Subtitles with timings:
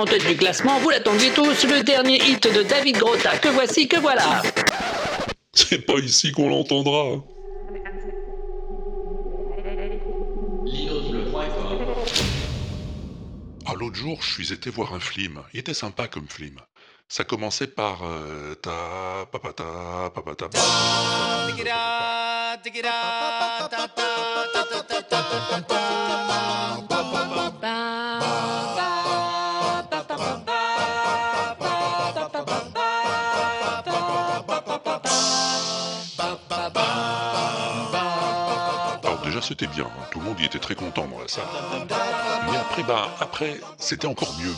[0.00, 3.36] en tête du classement, vous l'attendiez tous, le dernier hit de David Grotta.
[3.36, 4.42] Que voici, que voilà.
[5.52, 7.22] C'est pas ici qu'on l'entendra.
[13.66, 15.42] Ah, l'autre jour, je suis été voir un film.
[15.52, 16.58] Il était sympa comme film.
[17.08, 20.48] Ça commençait par euh, ta papata papata.
[26.88, 26.99] Alors
[39.50, 40.04] c'était bien, hein.
[40.12, 41.42] tout le monde y était très content dans la salle.
[42.48, 44.54] Mais après, bah, après, c'était encore mieux.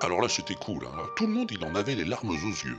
[0.00, 0.84] Alors là, c'était cool.
[0.84, 0.98] hein.
[1.14, 2.78] Tout le monde, il en avait les larmes aux yeux.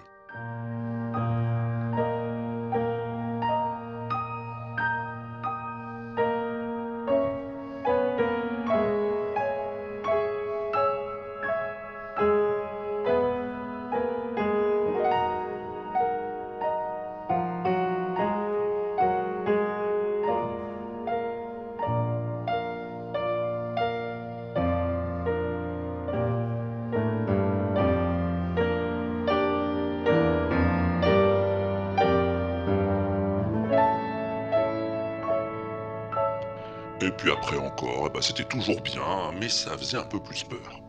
[38.18, 40.82] Ben, c'était toujours bien, mais ça faisait un peu plus peur.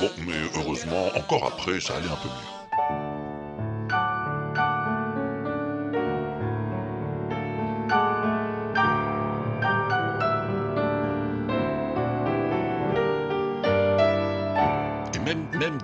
[0.00, 2.61] Bon, mais heureusement, encore après, ça allait un peu mieux.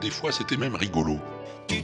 [0.08, 1.19] Des fois, c'était même rigolo.
[1.69, 1.82] Et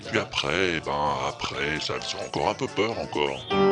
[0.00, 3.69] puis après, ben après, ça faisait encore un peu peur encore.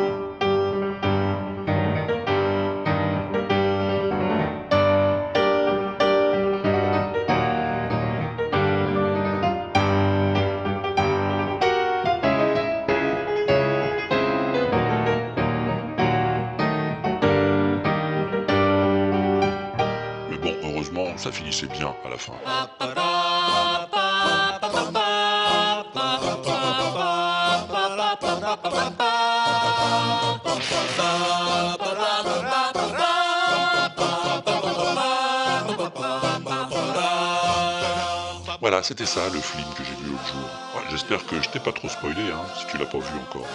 [38.61, 40.49] Voilà, c'était ça le film que j'ai vu l'autre jour.
[40.91, 43.47] J'espère que je t'ai pas trop spoilé, hein, si tu l'as pas vu encore.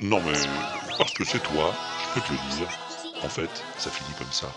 [0.00, 0.38] Non mais,
[0.98, 1.72] parce que c'est toi,
[2.02, 2.68] je peux te le dire.
[3.22, 4.48] En fait, ça finit comme ça.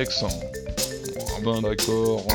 [0.00, 0.24] WAPEX.
[0.24, 2.26] Ah ben d'accord.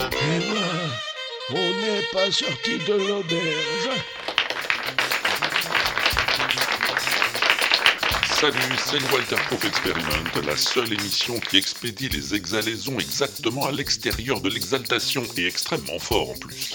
[0.00, 3.90] Eh ben, on n'est pas sorti de l'auberge.
[8.30, 13.72] Salut, c'est le Walter Proof Experiment, la seule émission qui expédie les exhalaisons exactement à
[13.72, 16.72] l'extérieur de l'exaltation et extrêmement fort en plus.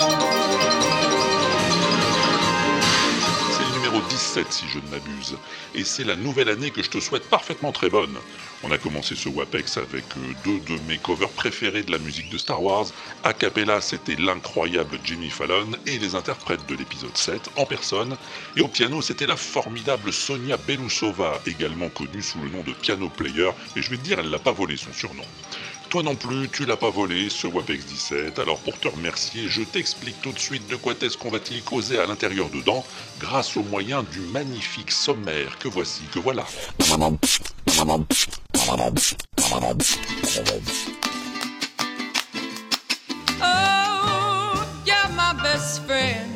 [3.88, 5.38] Numéro 17 si je ne m'abuse.
[5.74, 8.18] Et c'est la nouvelle année que je te souhaite parfaitement très bonne.
[8.63, 12.30] On a commencé ce WAPEX avec euh, deux de mes covers préférés de la musique
[12.30, 12.88] de Star Wars.
[13.24, 18.18] A cappella, c'était l'incroyable Jimmy Fallon et les interprètes de l'épisode 7 en personne.
[18.57, 23.07] Et au piano, c'était la formidable Sonia Belousova, également connue sous le nom de Piano
[23.07, 23.51] Player.
[23.78, 25.24] Et je vais te dire, elle l'a pas volé son surnom.
[25.89, 28.39] Toi non plus, tu l'as pas volé, ce WAPEX 17.
[28.39, 31.98] Alors pour te remercier, je t'explique tout de suite de quoi est-ce qu'on va-t-il causer
[31.98, 32.86] à l'intérieur dedans,
[33.19, 36.45] grâce au moyen du magnifique sommaire que voici, que voilà.
[43.42, 44.62] Oh,
[45.16, 46.26] my best friend.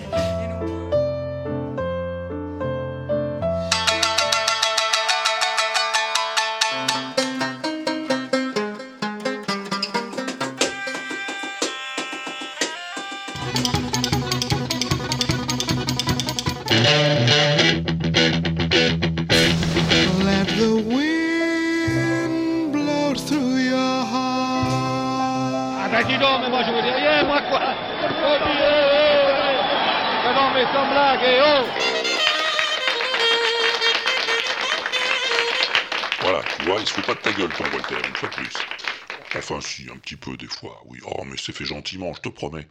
[30.53, 31.65] Oh
[36.21, 38.35] Voilà, tu vois, il se fout pas de ta gueule, ton Walter, une fois de
[38.35, 38.80] plus.
[39.35, 40.99] Enfin, si, un petit peu des fois, oui.
[41.05, 42.67] Oh, mais c'est fait gentiment, je te promets.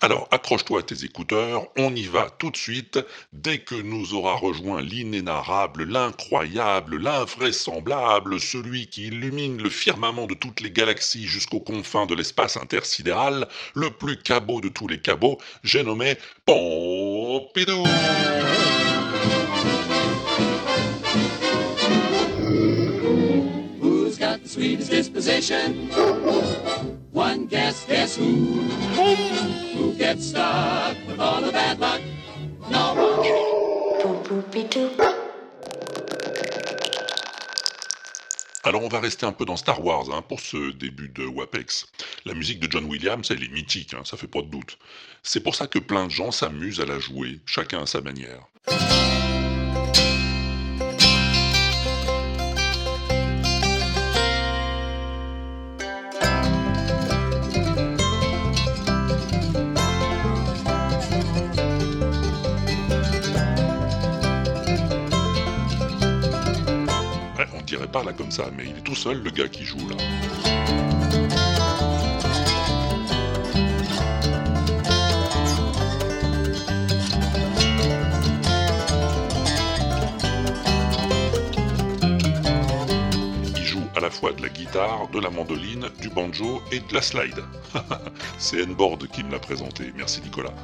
[0.00, 2.98] Alors, accroche-toi à tes écouteurs, on y va tout de suite,
[3.32, 10.60] dès que nous aura rejoint l'inénarrable, l'incroyable, l'invraisemblable, celui qui illumine le firmament de toutes
[10.60, 15.82] les galaxies jusqu'aux confins de l'espace intersidéral, le plus cabot de tous les cabots, j'ai
[15.82, 17.84] nommé Pompidou.
[38.62, 41.86] Alors on va rester un peu dans Star Wars hein, pour ce début de WAPEX.
[42.24, 44.78] La musique de John Williams, elle est mythique, hein, ça fait pas de doute.
[45.22, 48.46] C'est pour ça que plein de gens s'amusent à la jouer, chacun à sa manière.
[68.16, 69.96] Comme ça, mais il est tout seul le gars qui joue là.
[83.56, 86.94] Il joue à la fois de la guitare, de la mandoline, du banjo et de
[86.94, 87.44] la slide.
[88.38, 90.54] c'est N-Board qui me l'a présenté, merci Nicolas.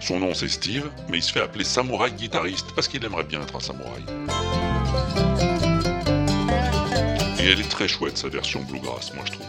[0.00, 3.42] Son nom c'est Steve, mais il se fait appeler samouraï guitariste parce qu'il aimerait bien
[3.42, 4.04] être un samouraï.
[7.42, 9.46] Et elle est très chouette sa version bluegrass, moi je trouve.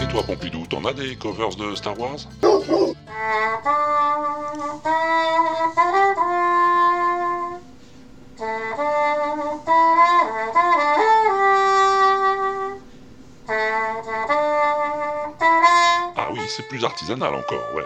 [0.00, 2.18] Et toi Pompidou, t'en as des covers de Star Wars?
[16.16, 17.82] Ah oui, c'est plus artisanal encore, ouais.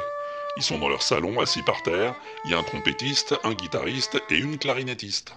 [0.59, 2.17] Ils sont dans leur salon, assis par terre.
[2.45, 5.33] Il y a un trompettiste, un guitariste et une clarinettiste.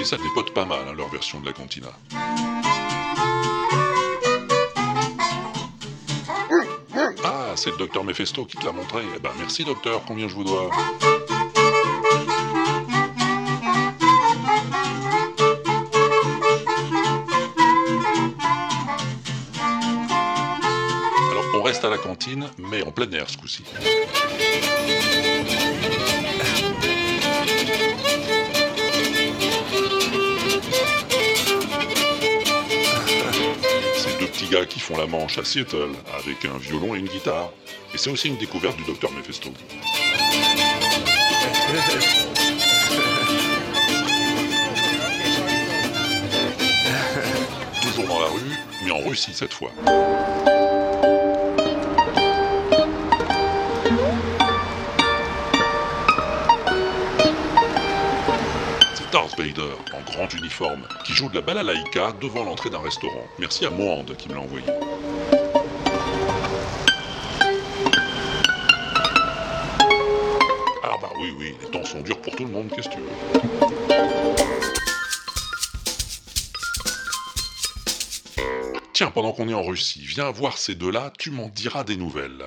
[0.00, 1.88] Et ça dépote pas mal, hein, leur version de la cantina.
[7.58, 9.02] C'est le docteur Mephisto qui te l'a montré.
[9.16, 10.70] Eh ben merci docteur, combien je vous dois?
[21.30, 23.64] Alors on reste à la cantine, mais en plein air ce coup-ci.
[34.48, 37.50] Petits gars qui font la manche à Seattle avec un violon et une guitare.
[37.94, 39.50] Et c'est aussi une découverte du docteur Mephisto.
[47.82, 49.70] Toujours dans la rue, mais en Russie cette fois.
[58.94, 59.67] C'est Darth Vader,
[60.26, 63.24] uniforme, qui joue de la balle balalaïka devant l'entrée d'un restaurant.
[63.38, 64.66] Merci à Mohand qui me l'a envoyé.
[70.82, 73.00] Ah bah oui, oui, les temps sont durs pour tout le monde, qu'est-ce que tu
[73.00, 73.06] veux?
[78.92, 82.46] Tiens, pendant qu'on est en Russie, viens voir ces deux-là, tu m'en diras des nouvelles.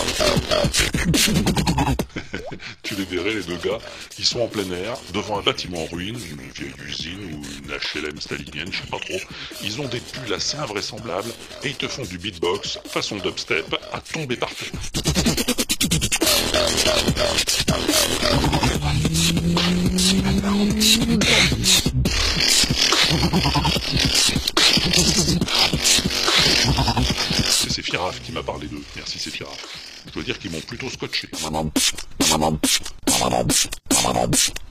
[2.82, 3.78] Tu les verrais, les deux gars,
[4.18, 7.70] ils sont en plein air, devant un bâtiment en ruine, une vieille usine ou une
[7.70, 9.18] HLM stalinienne, je sais pas trop.
[9.62, 11.30] Ils ont des pulls assez invraisemblables
[11.62, 14.70] et ils te font du beatbox, façon dubstep, à tomber par terre.
[27.90, 28.82] Firaf qui m'a parlé d'eux.
[28.94, 30.04] Merci, c'est Firaf.
[30.06, 31.28] Je dois dire qu'ils m'ont plutôt scotché.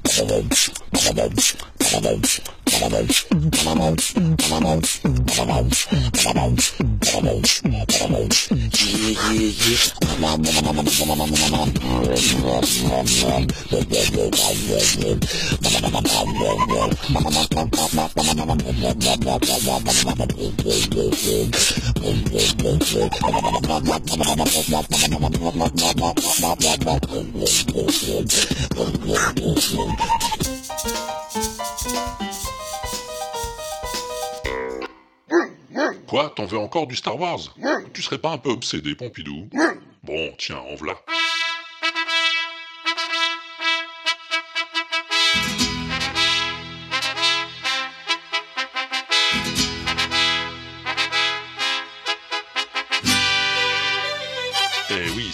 [0.09, 0.25] Yeah,
[9.31, 9.51] yeah,
[29.71, 29.98] yeah.
[36.07, 37.55] Quoi T'en veux encore du Star Wars?
[37.93, 39.47] Tu serais pas un peu obsédé, Pompidou?
[40.03, 40.95] Bon, tiens, en voilà.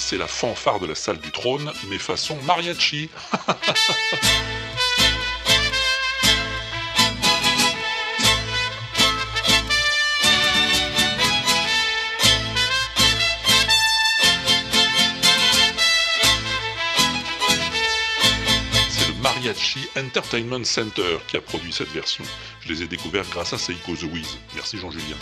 [0.06, 3.10] C'est la fanfare de la salle du trône, mais façon mariachi.
[18.90, 22.24] C'est le Mariachi Entertainment Center qui a produit cette version.
[22.62, 24.38] Je les ai découverts grâce à Seiko The Wiz.
[24.54, 25.18] Merci Jean-Julien.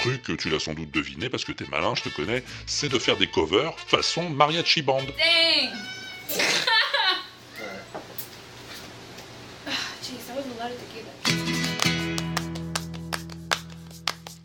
[0.00, 2.98] Truc, tu l'as sans doute deviné parce que t'es malin, je te connais, c'est de
[2.98, 5.02] faire des covers façon mariachi band.
[5.02, 5.70] Dang.
[10.60, 10.70] That.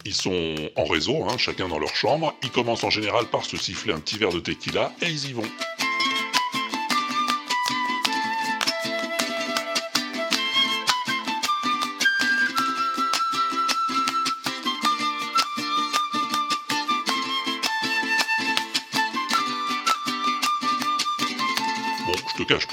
[0.05, 2.33] Ils sont en réseau, hein, chacun dans leur chambre.
[2.43, 5.33] Ils commencent en général par se siffler un petit verre de tequila et ils y
[5.33, 5.43] vont.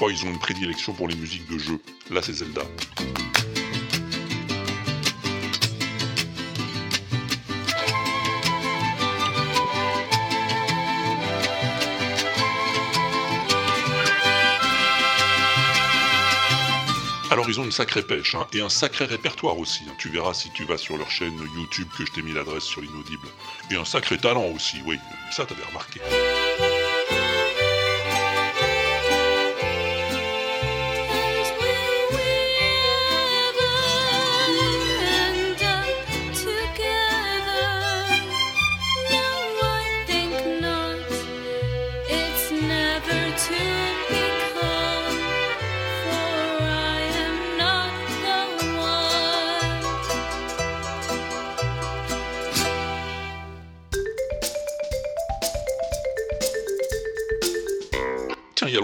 [0.09, 1.79] Ils ont une prédilection pour les musiques de jeu.
[2.09, 2.61] Là, c'est Zelda.
[17.31, 19.83] Alors ils ont une sacrée pêche, hein, et un sacré répertoire aussi.
[19.89, 19.93] hein.
[19.97, 22.79] Tu verras si tu vas sur leur chaîne YouTube que je t'ai mis l'adresse sur
[22.79, 23.27] l'inaudible.
[23.71, 24.99] Et un sacré talent aussi, oui,
[25.31, 25.99] ça t'avais remarqué.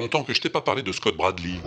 [0.10, 1.60] Longtemps que je t'ai pas parlé de Scott Bradley.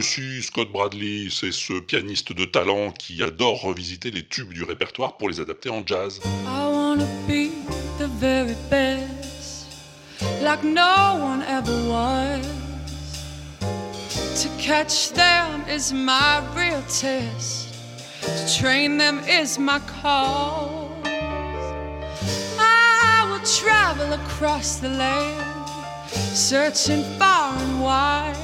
[0.00, 5.18] Si, Scott Bradley, c'est ce pianiste de talent qui adore revisiter les tubes du répertoire
[5.18, 6.18] pour les adapter en jazz.
[6.24, 7.50] I wanna be
[7.98, 9.66] the very best,
[10.42, 12.46] like no one ever was.
[14.42, 17.74] To catch them is my real test.
[18.22, 20.88] To train them is my cause.
[22.58, 25.57] I will travel across the land,
[26.34, 28.36] searching far and wide.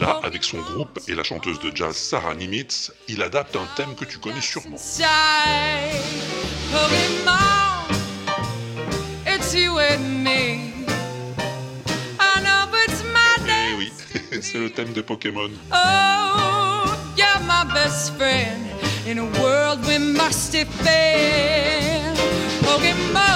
[0.00, 3.94] Là, avec son groupe et la chanteuse de jazz Sarah Nimitz, il adapte un thème
[3.94, 4.74] que tu connais sûrement.
[4.74, 5.06] inside.
[6.72, 7.86] Pokemon,
[9.24, 10.72] it's you and me.
[12.18, 13.92] I know it's my Eh oui,
[14.42, 15.50] c'est le thème de Pokémon.
[15.72, 16.48] Oh,
[17.48, 18.68] my best friend.
[19.06, 22.16] In a world we must defend.
[22.62, 23.27] Pokemon,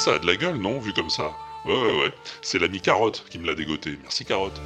[0.00, 1.30] ça a de la gueule, non, vu comme ça
[1.66, 2.12] Ouais, ouais, ouais.
[2.40, 3.98] C'est l'ami Carotte qui me l'a dégoté.
[4.02, 4.58] Merci Carotte.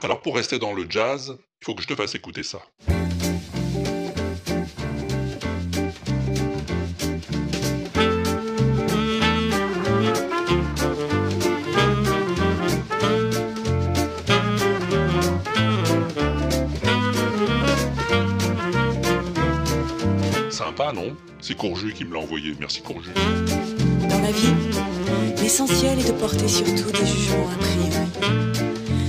[0.00, 2.60] Alors pour rester dans le jazz, il faut que je te fasse écouter ça.
[20.78, 22.54] Non C'est Courju qui me l'a envoyé.
[22.60, 23.10] Merci Courju.
[24.08, 24.54] Dans la vie,
[25.42, 27.90] l'essentiel est de porter surtout des jugements a priori.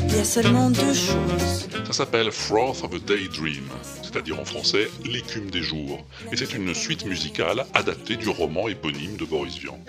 [0.10, 1.70] Il y a seulement deux choses.
[1.86, 3.66] Ça s'appelle Froth of a Daydream,
[4.02, 6.04] c'est-à-dire en français l'écume des jours.
[6.32, 9.80] Et c'est une suite musicale adaptée du roman éponyme de Boris Vian.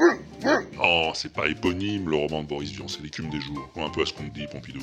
[0.77, 3.71] Non, c'est pas éponyme le roman de Boris Vian, c'est l'écume des jours.
[3.75, 4.81] Ou un peu à ce qu'on dit, Pompidou.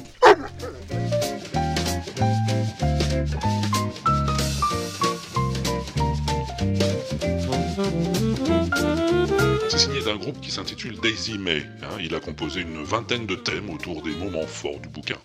[10.07, 11.65] D'un groupe qui s'intitule Daisy May.
[11.83, 11.97] hein.
[11.99, 15.17] il a composé une vingtaine de thèmes autour des moments forts du bouquin.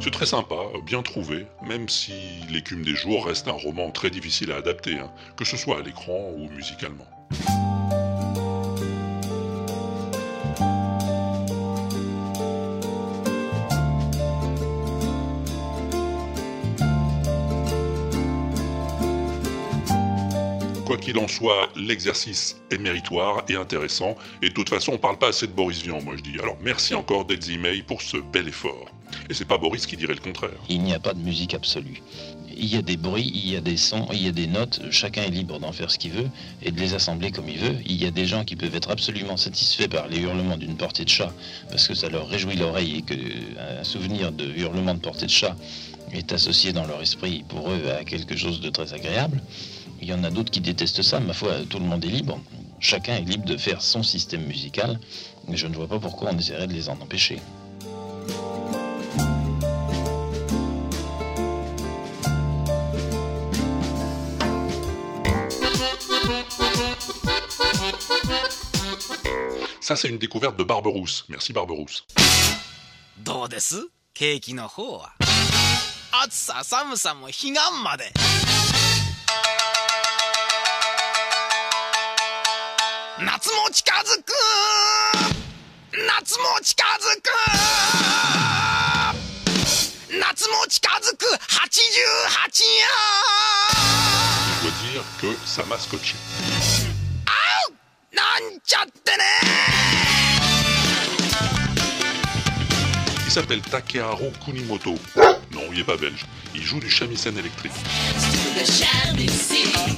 [0.00, 0.54] C'est très sympa,
[0.86, 2.14] bien trouvé, même si
[2.48, 5.82] L'écume des jours reste un roman très difficile à adapter, hein, que ce soit à
[5.82, 7.04] l'écran ou musicalement.
[21.06, 25.28] Qu'il en soit, l'exercice est méritoire et intéressant, et de toute façon, on parle pas
[25.28, 26.36] assez de Boris Vian, moi je dis.
[26.42, 28.90] Alors merci encore Dead May pour ce bel effort.
[29.30, 30.58] Et c'est pas Boris qui dirait le contraire.
[30.68, 32.02] Il n'y a pas de musique absolue.
[32.56, 34.80] Il y a des bruits, il y a des sons, il y a des notes.
[34.90, 36.28] Chacun est libre d'en faire ce qu'il veut
[36.60, 37.76] et de les assembler comme il veut.
[37.86, 41.04] Il y a des gens qui peuvent être absolument satisfaits par les hurlements d'une portée
[41.04, 41.32] de chat
[41.70, 43.14] parce que ça leur réjouit l'oreille et que
[43.80, 45.54] un souvenir de hurlement de portée de chat
[46.12, 49.40] est associé dans leur esprit pour eux à quelque chose de très agréable.
[50.01, 51.19] Il y en a d'autres qui détestent ça.
[51.19, 52.39] Ma foi, tout le monde est libre.
[52.79, 54.99] Chacun est libre de faire son système musical.
[55.47, 57.39] Mais je ne vois pas pourquoi on essaierait de les en empêcher.
[69.79, 71.25] Ça, c'est une découverte de Barberousse.
[71.29, 72.05] Merci Barberousse.
[73.23, 75.13] どうですケーキの方は
[76.23, 78.05] 暑さ寒さも彼岸まで
[83.19, 84.33] 夏も近づく
[86.07, 87.29] 夏も近づく
[90.19, 92.91] 夏も近づく88夜
[94.47, 96.15] Je dois dire que ça m'a scotché.
[98.13, 99.23] なんちゃってね
[103.25, 104.95] Il s'appelle Takeharu Kunimoto.
[105.53, 106.25] Non, il est pas belge.
[106.53, 107.71] Il joue du shamisen électrique.
[107.71, 109.95] Donc le shamisen,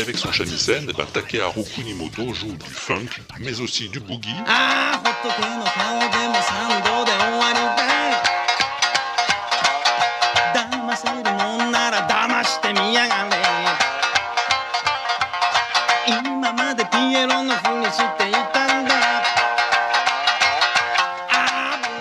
[0.03, 4.35] avec son shamisen, bah, Takeharu Kunimoto joue du funk, mais aussi du boogie.
[4.49, 5.01] Ah,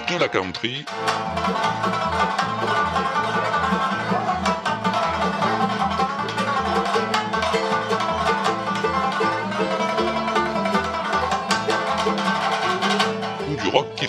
[0.09, 0.85] De la country.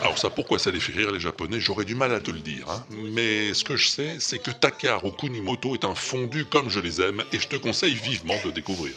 [0.00, 1.60] Alors ça, pourquoi ça les fait rire les Japonais?
[1.60, 2.68] J'aurais du mal à te le dire.
[2.70, 2.84] Hein.
[2.90, 7.00] Mais ce que je sais, c'est que Takaru Kunimoto est un fondu comme je les
[7.00, 8.94] aime, et je te conseille vivement de le découvrir.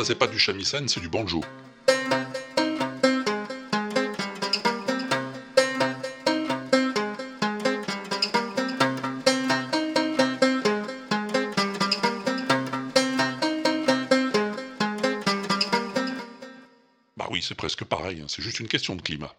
[0.00, 1.42] Ça c'est pas du shamisen, c'est du banjo.
[17.16, 19.34] Bah oui, c'est presque pareil, hein, c'est juste une question de climat.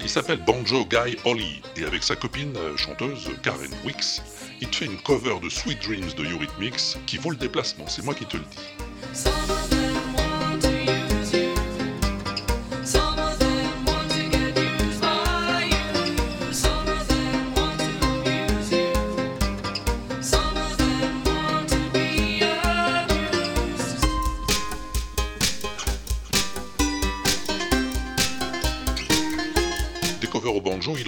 [0.00, 4.22] Il s'appelle Banjo Guy Holly, et avec sa copine euh, chanteuse Karen Wicks,
[4.60, 8.04] il te fait une cover de Sweet Dreams de Eurythmics qui vaut le déplacement, c'est
[8.04, 9.22] moi qui te le dis.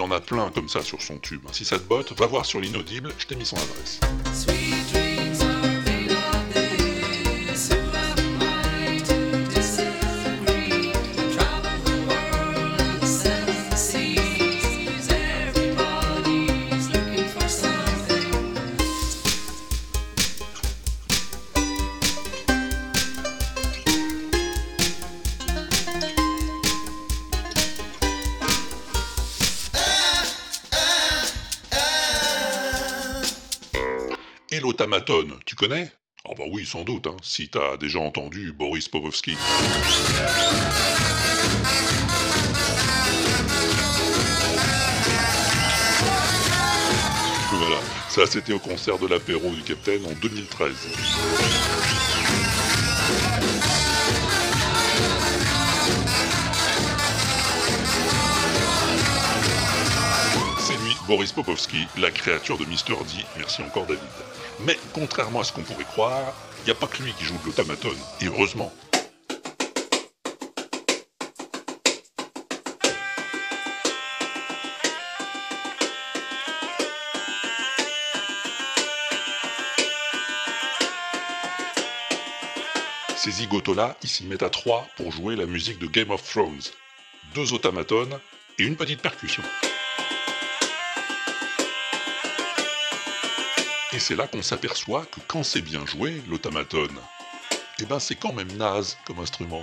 [0.04, 1.42] En a plein comme ça sur son tube.
[1.52, 4.00] Si ça te botte, va voir sur l'inaudible, je t'ai mis son adresse.
[35.54, 35.88] Tu connais?
[36.28, 39.36] Ah bah oui, sans doute, hein, si t'as déjà entendu Boris Povovsky.
[47.52, 50.74] Voilà, ça c'était au concert de l'apéro du Capitaine en 2013.
[60.58, 63.04] C'est lui, Boris Popovski, la créature de Mr.
[63.04, 63.24] D.
[63.36, 64.00] Merci encore David.
[64.60, 67.36] Mais contrairement à ce qu'on pourrait croire, il n'y a pas que lui qui joue
[67.38, 68.72] de l'automatone, et heureusement.
[83.16, 86.60] Ces zigotos-là, ils s'y mettent à trois pour jouer la musique de Game of Thrones.
[87.34, 88.18] Deux automatones
[88.58, 89.42] et une petite percussion.
[93.94, 96.98] Et c'est là qu'on s'aperçoit que quand c'est bien joué, l'automatone,
[97.78, 99.62] eh ben c'est quand même naze comme instrument.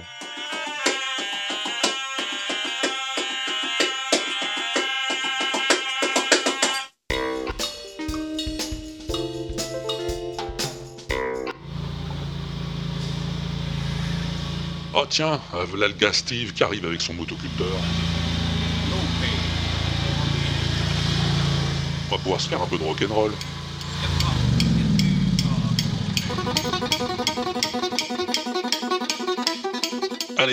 [14.94, 17.68] Oh tiens, euh, voilà Steve qui arrive avec son motoculteur.
[22.08, 23.34] On va pouvoir se faire un peu de rock'n'roll.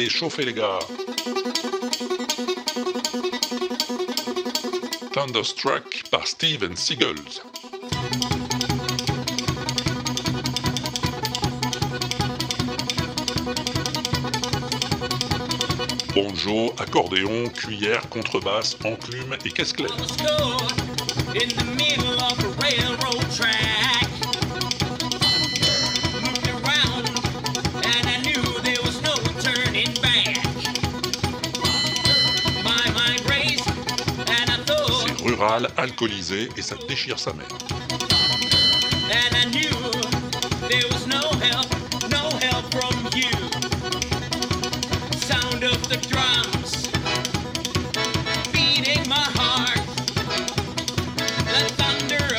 [0.07, 0.79] Chauffez les gars.
[5.13, 7.43] Thunderstruck par Steven Seagulls.
[16.15, 19.97] Bonjour, accordéon, cuillère, contrebasse, enclume et caisse claire.
[21.35, 21.69] in the.
[35.39, 37.47] Rural, alcoolisé et ça déchire sa mère.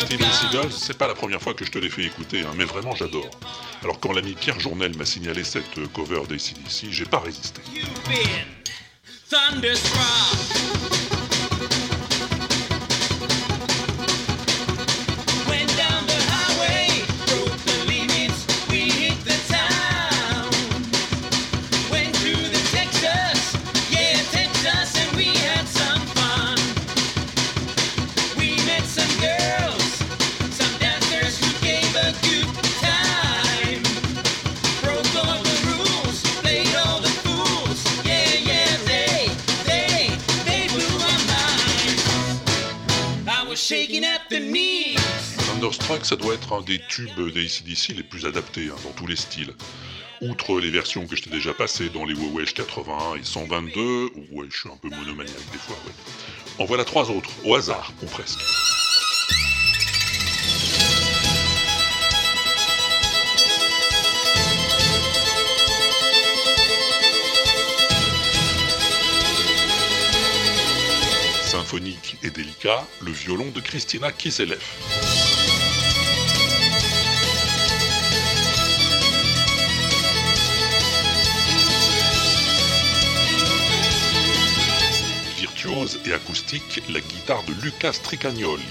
[0.05, 0.31] Steven.
[0.31, 2.95] Seagal, c'est pas la première fois que je te l'ai fait écouter, hein, mais vraiment
[2.95, 3.29] j'adore.
[3.83, 7.61] Alors quand l'ami Pierre Journel m'a signalé cette euh, cover d'ACDC, j'ai pas résisté.
[7.73, 7.87] You've
[9.61, 10.48] been
[46.69, 49.53] un des tubes d'ACDC les plus adaptés hein, dans tous les styles.
[50.21, 54.47] Outre les versions que je t'ai déjà passées dans les Wewesh 81 et 122, ouais,
[54.49, 56.63] je suis un peu monomaniaque des fois, ouais.
[56.63, 58.39] En voilà trois autres, au hasard, ou presque.
[71.45, 74.59] Symphonique et délicat, le violon de Christina Kiselev.
[86.05, 88.63] Et acoustique, la guitare de Lucas Tricagnoli.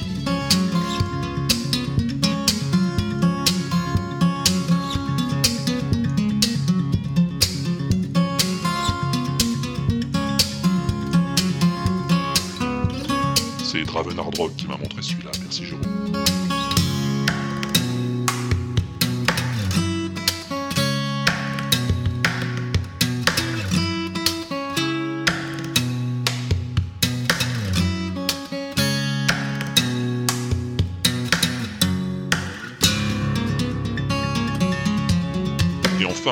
[13.64, 16.27] C'est Draven Hardrock qui m'a montré celui-là, merci Jérôme.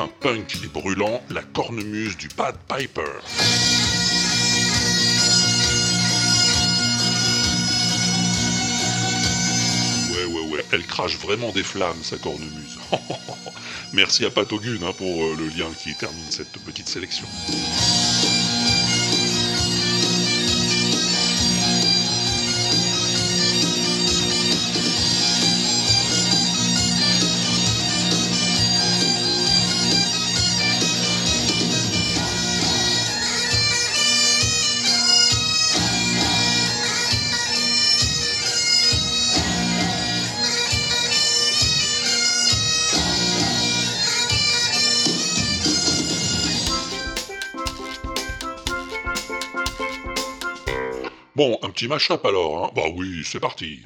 [0.05, 3.01] Punk et brûlant, la cornemuse du Pad Piper.
[10.11, 12.77] Ouais, ouais, ouais, elle crache vraiment des flammes, sa cornemuse.
[13.93, 17.25] Merci à Patogune hein, pour euh, le lien qui termine cette petite sélection.
[51.37, 53.83] Bon, un petit mash-up alors, hein Bah oui, c'est parti.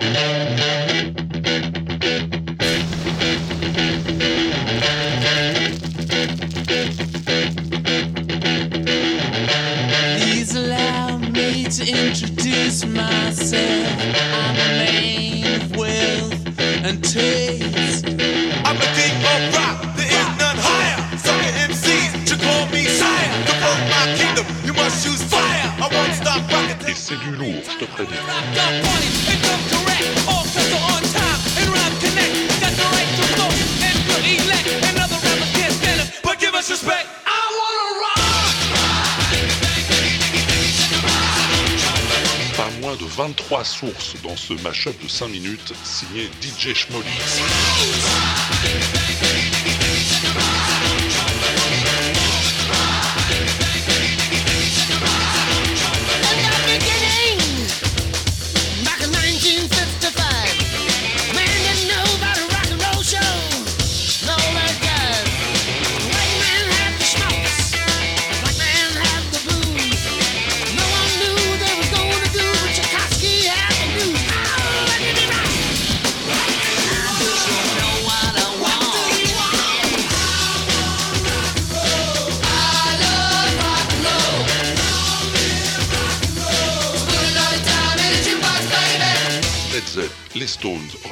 [10.16, 14.00] Please allow me to introduce myself.
[14.16, 18.11] I'm a man of wealth and taste.
[42.58, 47.06] Pas moins de 23 sources dans ce mash-up de 5 minutes signé DJ Schmolly.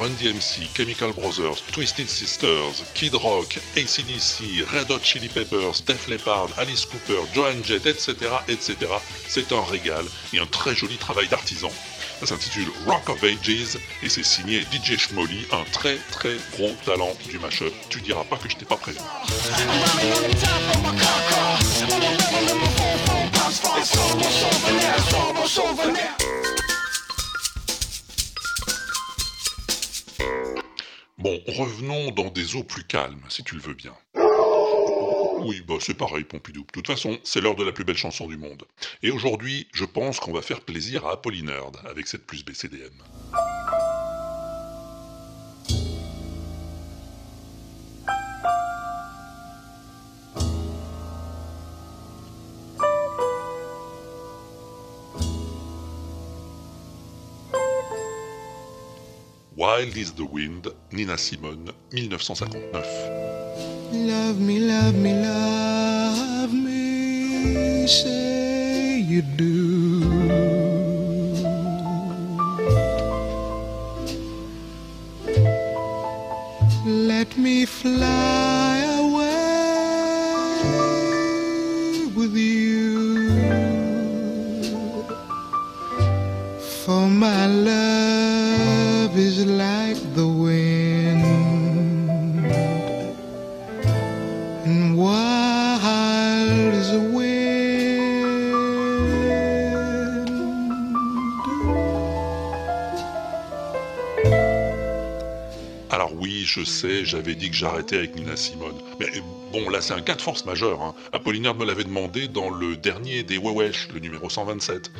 [0.00, 6.48] Run DMC, Chemical Brothers, Twisted Sisters, Kid Rock, ACDC, Red Hot Chili Peppers, Def Leppard,
[6.56, 8.14] Alice Cooper, Joan Jett, etc.,
[8.48, 8.76] etc.
[9.28, 11.68] C'est un régal et un très joli travail d'artisan.
[12.18, 17.14] Ça s'intitule Rock of Ages et c'est signé DJ Schmolly, un très très gros talent
[17.28, 17.74] du mashup.
[17.90, 19.04] Tu diras pas que je t'ai pas prévenu.
[31.20, 33.94] Bon, revenons dans des eaux plus calmes, si tu le veux bien.
[35.40, 36.60] Oui, bah c'est pareil, Pompidou.
[36.60, 38.64] De toute façon, c'est l'heure de la plus belle chanson du monde.
[39.02, 43.02] Et aujourd'hui, je pense qu'on va faire plaisir à Apollinerd avec cette plus BCDM.
[59.56, 64.06] Wild is the Wind, Nina Simone, 1959.
[64.06, 70.00] Love me, love me, love me, say you do.
[76.86, 78.49] Let me fly
[106.60, 108.74] je sais, j'avais dit que j'arrêtais avec Nina Simone.
[108.98, 109.06] Mais
[109.50, 110.82] bon, là c'est un cas de force majeure.
[110.82, 110.94] Hein.
[111.12, 114.90] Apollinaire me l'avait demandé dans le dernier des Wewesh, le numéro 127.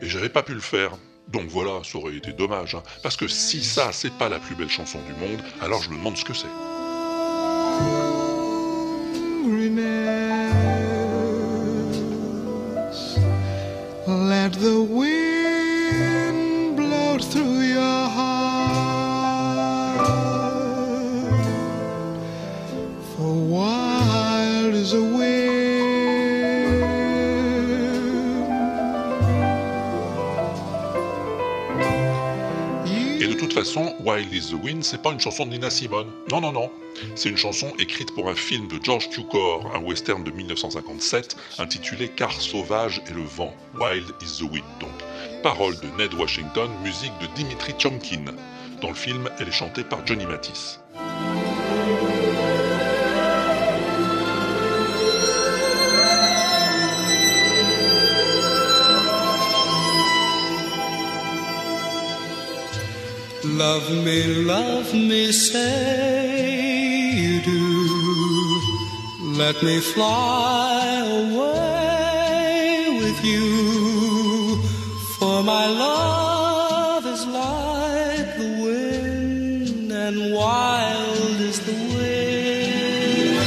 [0.00, 0.92] Et j'avais pas pu le faire.
[1.28, 2.74] Donc voilà, ça aurait été dommage.
[2.74, 2.82] hein.
[3.02, 5.96] Parce que si ça, c'est pas la plus belle chanson du monde, alors je me
[5.96, 6.48] demande ce que c'est.
[34.82, 36.10] C'est pas une chanson de Nina Simone.
[36.30, 36.70] Non, non, non.
[37.14, 42.08] C'est une chanson écrite pour un film de George Cukor, un western de 1957, intitulé
[42.08, 43.54] Car sauvage et le vent.
[43.78, 44.90] Wild is the Wind, donc.
[45.42, 48.24] Paroles de Ned Washington, musique de Dimitri Chomkin.
[48.82, 50.80] Dans le film, elle est chantée par Johnny Mathis.
[63.60, 67.62] Love me, love me, say you do.
[69.36, 74.56] Let me fly away with you.
[75.18, 83.40] For my love is like the wind, and wild is the wind.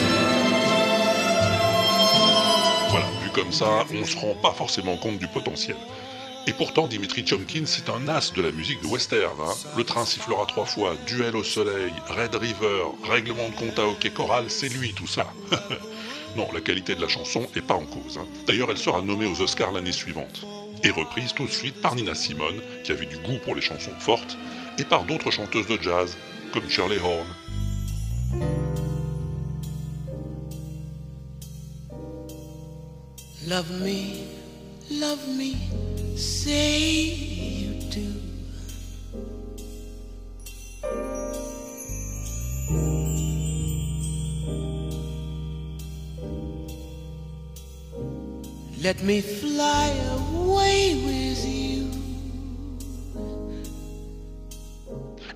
[2.92, 5.78] Voilà, vu comme ça, on se rend pas forcément compte du potentiel.
[6.46, 9.40] Et pourtant, Dimitri Chomkin, c'est un as de la musique de western.
[9.40, 9.54] hein.
[9.78, 14.10] Le train sifflera trois fois, Duel au soleil, Red River, Règlement de compte à hockey
[14.10, 15.32] choral, c'est lui tout ça.
[16.36, 18.18] non, la qualité de la chanson est pas en cause.
[18.18, 18.28] hein.
[18.46, 20.46] D'ailleurs, elle sera nommée aux Oscars l'année suivante.
[20.84, 23.98] Et reprise tout de suite par Nina Simone, qui avait du goût pour les chansons
[24.00, 24.38] fortes,
[24.78, 26.18] et par d'autres chanteuses de jazz,
[26.52, 27.26] comme Shirley Horn.
[33.48, 34.26] Love me,
[34.90, 35.54] love me,
[36.16, 38.14] say you do.
[48.82, 51.88] Let me fly away with you.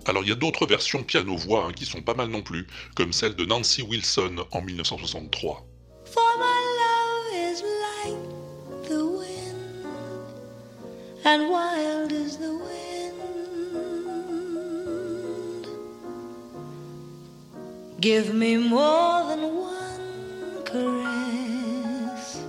[0.06, 3.14] Alors il y a d'autres versions piano-voix hein, qui sont pas mal non plus, comme
[3.14, 5.66] celle de Nancy Wilson en 1963.
[6.06, 6.87] For my
[11.28, 13.20] and wild is the wind.
[18.00, 22.42] Give me more than one caress.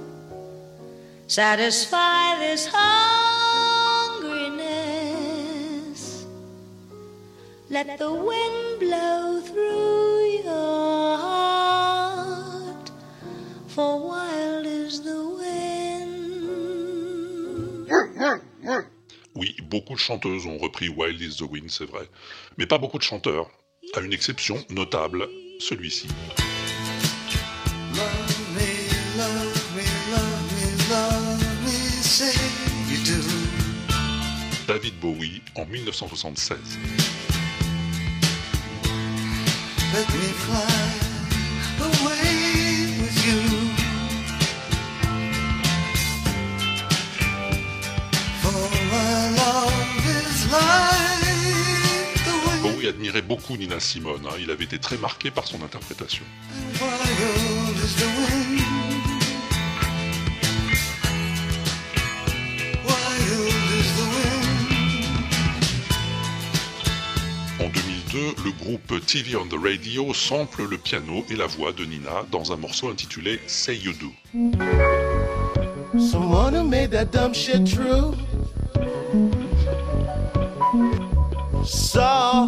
[1.26, 3.01] Satisfy this hungriness.
[7.70, 12.91] Let the wind blow through your heart,
[13.66, 15.39] for wild is the wind.
[19.34, 22.08] Oui, beaucoup de chanteuses ont repris Wild is the Wind, c'est vrai.
[22.56, 23.48] Mais pas beaucoup de chanteurs.
[23.94, 25.28] À une exception notable,
[25.60, 26.08] celui-ci.
[34.66, 36.58] David Bowie en 1976.
[39.94, 40.64] Let me fly
[41.80, 42.47] away
[53.22, 54.34] beaucoup Nina Simone, hein.
[54.40, 56.24] il avait été très marqué par son interprétation.
[67.60, 71.84] En 2002, le groupe TV on the Radio sample le piano et la voix de
[71.84, 74.12] Nina dans un morceau intitulé Say You Do.
[81.68, 82.46] So.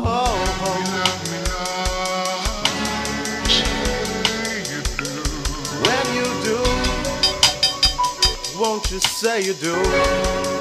[5.84, 6.58] When you do,
[8.58, 10.59] won't you say you do?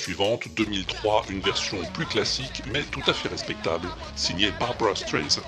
[0.00, 3.86] Suivante, 2003, une version plus classique mais tout à fait respectable,
[4.16, 5.42] signée Barbara Streisand.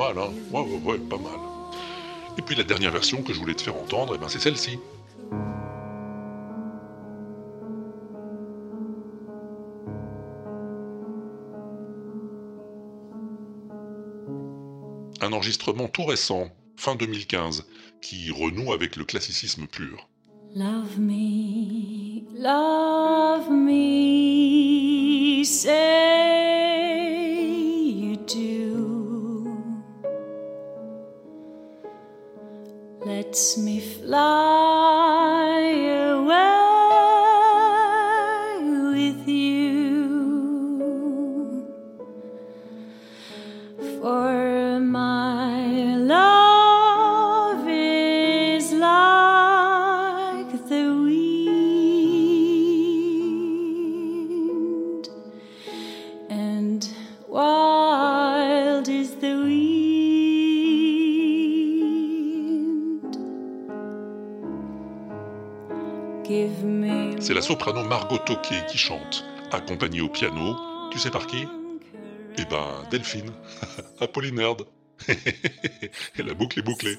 [0.00, 0.14] Ouais,
[0.50, 1.38] ouais, ouais, pas mal.
[2.38, 4.78] Et puis la dernière version que je voulais te faire entendre, eh ben, c'est celle-ci.
[15.20, 16.48] Un enregistrement tout récent,
[16.78, 17.66] fin 2015,
[18.00, 20.08] qui renoue avec le classicisme pur.
[20.54, 25.44] Love me, love me,
[33.20, 35.79] Let me fly
[67.50, 70.54] soprano Margot Toquet qui chante, accompagnée au piano,
[70.92, 71.48] tu sais par qui?
[72.38, 73.32] Eh ben, Delphine,
[74.00, 74.54] Apollinaire.
[75.08, 76.96] Et la boucle est bouclée.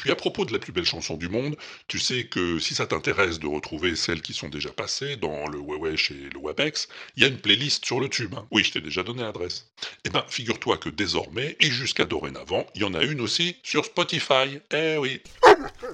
[0.00, 1.56] Puis à propos de la plus belle chanson du monde,
[1.88, 5.58] tu sais que si ça t'intéresse de retrouver celles qui sont déjà passées dans le
[5.58, 8.34] Wewesh et le Wapex, il y a une playlist sur le tube.
[8.34, 8.46] hein.
[8.50, 9.70] Oui, je t'ai déjà donné l'adresse.
[10.04, 13.84] Eh ben, figure-toi que désormais, et jusqu'à dorénavant, il y en a une aussi sur
[13.84, 14.58] Spotify.
[14.72, 15.20] Eh oui.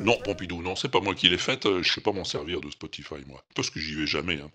[0.01, 2.61] Non, Pompidou, non, c'est pas moi qui l'ai faite, euh, je sais pas m'en servir
[2.61, 3.43] de Spotify, moi.
[3.55, 4.41] Parce que j'y vais jamais.
[4.41, 4.51] hein.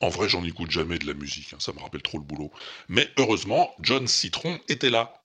[0.00, 2.50] En vrai, j'en écoute jamais de la musique, hein, ça me rappelle trop le boulot.
[2.88, 5.22] Mais heureusement, John Citron était là.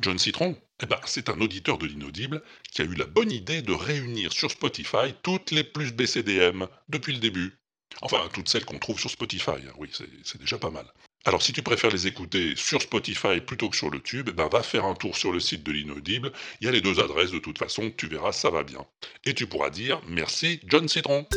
[0.00, 0.56] John Citron?
[0.82, 4.32] Eh ben, c'est un auditeur de l'inaudible qui a eu la bonne idée de réunir
[4.32, 7.58] sur Spotify toutes les plus BCDM depuis le début.
[8.00, 9.90] Enfin, toutes celles qu'on trouve sur Spotify, hein, oui,
[10.24, 10.86] c'est déjà pas mal.
[11.24, 14.62] Alors si tu préfères les écouter sur Spotify plutôt que sur le tube, ben va
[14.62, 17.38] faire un tour sur le site de l'inaudible, il y a les deux adresses de
[17.38, 18.84] toute façon, tu verras, ça va bien.
[19.24, 21.28] Et tu pourras dire merci John Citron.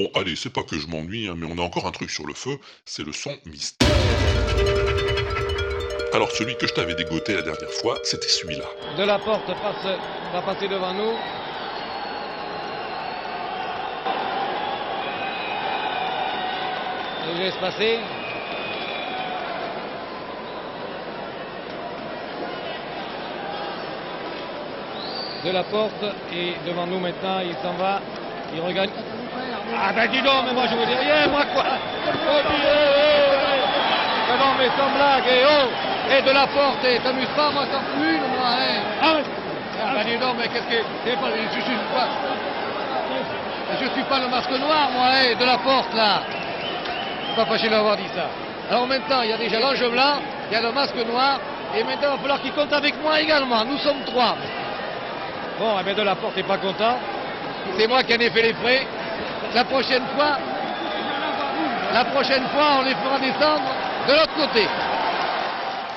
[0.00, 2.26] Bon, allez, c'est pas que je m'ennuie, hein, mais on a encore un truc sur
[2.26, 3.86] le feu, c'est le son mystère.
[6.14, 8.64] Alors celui que je t'avais dégoté la dernière fois, c'était celui-là.
[8.96, 9.98] De la porte passe,
[10.32, 11.12] va passer devant nous.
[17.26, 17.98] Je laisse passer.
[25.44, 25.92] De la porte
[26.32, 28.00] et devant nous maintenant, il s'en va.
[28.54, 28.90] Il regagne.
[29.76, 32.62] Ah ben dis donc, mais moi je vous dis rien, moi quoi Oh, dis.
[34.28, 37.64] Mais non, mais sans blague, et oh Et de la porte, et t'amuses pas, moi
[37.66, 39.16] t'en fous une, moi, hein Ah
[39.82, 40.80] Ah ben dis donc, mais qu'est-ce que...
[41.16, 42.08] pas, je suis pas...
[43.80, 47.46] Je suis pas le masque noir, moi, hein, de la porte, là Je suis pas
[47.46, 48.26] fâché d'avoir dit ça.
[48.70, 51.38] Alors maintenant, il y a déjà l'ange blanc, il y a le masque noir,
[51.76, 54.36] et maintenant il va falloir qu'il compte avec moi également, nous sommes trois.
[55.58, 56.98] Bon, eh ben de la porte est pas content.
[57.76, 58.86] C'est moi qui en ai fait les frais.
[59.54, 60.38] La prochaine fois,
[61.92, 63.74] la prochaine fois, on les fera descendre
[64.06, 64.64] de l'autre côté.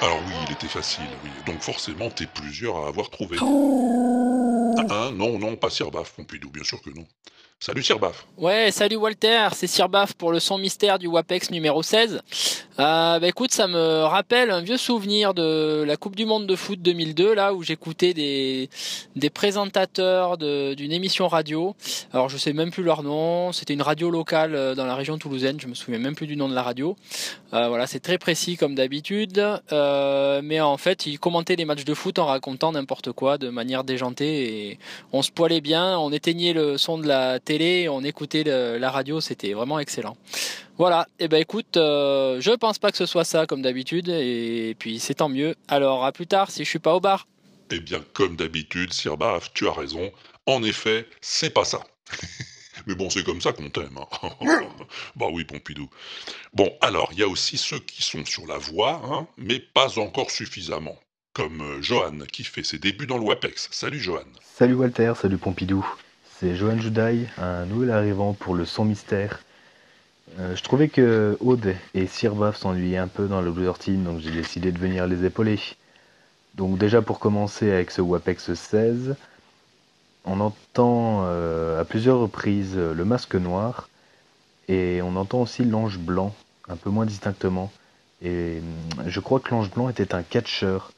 [0.02, 1.30] Alors oui, il était facile, oui.
[1.46, 3.38] Donc forcément, t'es plusieurs à avoir trouvé.
[3.40, 3.46] Ah,
[4.90, 7.06] hein, non, non, pas Sirbaf, Pompidou, bien sûr que non.
[7.60, 8.26] Salut Sirbaf.
[8.38, 12.22] Ouais, salut Walter, c'est Sirbaf pour le son mystère du WAPEX numéro 16.
[12.80, 16.56] Euh, bah écoute, ça me rappelle un vieux souvenir de la Coupe du Monde de
[16.56, 18.70] foot 2002, là où j'écoutais des,
[19.30, 21.76] présentateurs d'une émission radio.
[22.14, 25.20] Alors je sais même plus leur nom, c'était une radio locale euh, dans la région
[25.20, 26.96] toulousaine, je me souviens même plus du nom de la radio.
[27.54, 31.86] Euh, voilà, c'est très précis comme d'habitude, euh, mais en fait ils commentaient les matchs
[31.86, 34.80] de foot en racontant n'importe quoi de manière déjantée et
[35.12, 38.90] on se poilait bien, on éteignait le son de la télé, et on écoutait la
[38.90, 40.18] radio, c'était vraiment excellent.
[40.78, 44.76] Voilà, et ben écoute, euh, je pense pas que ce soit ça comme d'habitude, et
[44.80, 45.56] puis c'est tant mieux.
[45.68, 47.28] Alors à plus tard si je suis pas au bar.
[47.70, 50.12] Eh bien, comme d'habitude, Sirbaf, tu as raison.
[50.46, 51.82] En effet, c'est pas ça.
[52.88, 53.98] Mais bon, c'est comme ça qu'on t'aime.
[53.98, 54.30] hein.
[55.16, 55.90] bah oui, Pompidou.
[56.54, 60.00] Bon, alors, il y a aussi ceux qui sont sur la voie, hein, mais pas
[60.00, 60.98] encore suffisamment.
[61.34, 63.70] Comme euh, Johan, qui fait ses débuts dans le WAPEX.
[63.72, 64.24] Salut Johan.
[64.56, 65.86] Salut Walter, salut Pompidou.
[66.40, 69.44] C'est Johan Judaï, un nouvel arrivant pour le son mystère.
[70.40, 74.20] Euh, je trouvais que Aude et Sirbaf s'ennuyaient un peu dans le Blue Team, donc
[74.20, 75.60] j'ai décidé de venir les épauler.
[76.56, 79.16] Donc déjà pour commencer avec ce WAPEX 16,
[80.26, 83.90] on entend euh, à plusieurs reprises euh, le masque noir
[84.68, 86.34] et on entend aussi l'ange blanc,
[86.70, 87.72] un peu moins distinctement.
[88.22, 90.92] Et hum, je crois que l'ange blanc était un catcheur.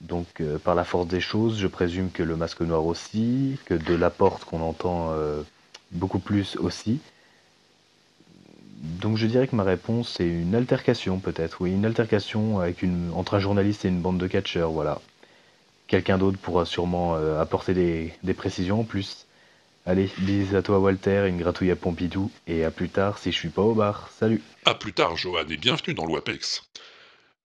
[0.00, 3.74] Donc euh, par la force des choses, je présume que le masque noir aussi, que
[3.74, 5.42] de la porte qu'on entend euh,
[5.92, 7.00] beaucoup plus aussi.
[8.78, 12.60] Donc je dirais que ma réponse c'est une altercation peut-être, oui, une altercation
[13.14, 15.00] entre un journaliste et une bande de catcheurs, voilà.
[15.88, 17.72] Quelqu'un d'autre pourra sûrement euh, apporter
[18.22, 19.26] des, précisions en plus.
[19.86, 23.38] Allez, bisous à toi Walter, une gratouille à Pompidou, et à plus tard si je
[23.38, 24.10] suis pas au bar.
[24.18, 26.62] Salut À plus tard, Johan, et bienvenue dans le WAPEX.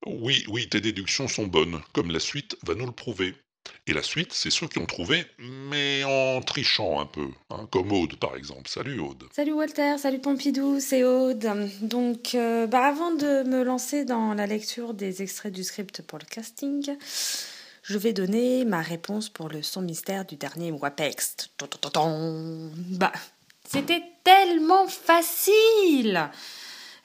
[0.06, 3.34] Oui, oui, tes déductions sont bonnes, comme la suite va nous le prouver.
[3.86, 7.92] Et la suite, c'est ceux qui ont trouvé, mais en trichant un peu, hein, comme
[7.92, 8.70] Aude par exemple.
[8.70, 9.26] Salut Aude.
[9.34, 11.48] Salut Walter, salut Pompidou, c'est Aude.
[11.82, 16.18] Donc, euh, bah, avant de me lancer dans la lecture des extraits du script pour
[16.18, 16.96] le casting,
[17.84, 21.36] je vais donner ma réponse pour le son mystère du dernier WAPEX.
[22.98, 23.12] Bah,
[23.66, 26.30] c'était tellement facile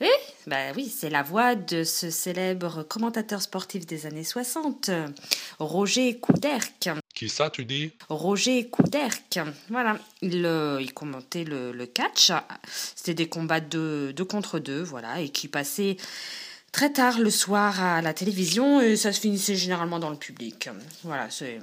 [0.00, 0.08] oui,
[0.46, 4.90] bah oui, c'est la voix de ce célèbre commentateur sportif des années 60,
[5.58, 6.88] Roger Couderc.
[7.14, 7.90] Qui ça, tu dis?
[8.08, 9.40] Roger Couderc.
[9.70, 12.30] Voilà, il, euh, il commentait le, le catch.
[12.94, 15.96] C'était des combats de deux contre deux, voilà, et qui passaient
[16.70, 20.68] très tard le soir à la télévision et ça se finissait généralement dans le public.
[21.02, 21.58] Voilà, c'est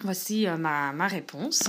[0.00, 1.64] voici euh, ma, ma réponse.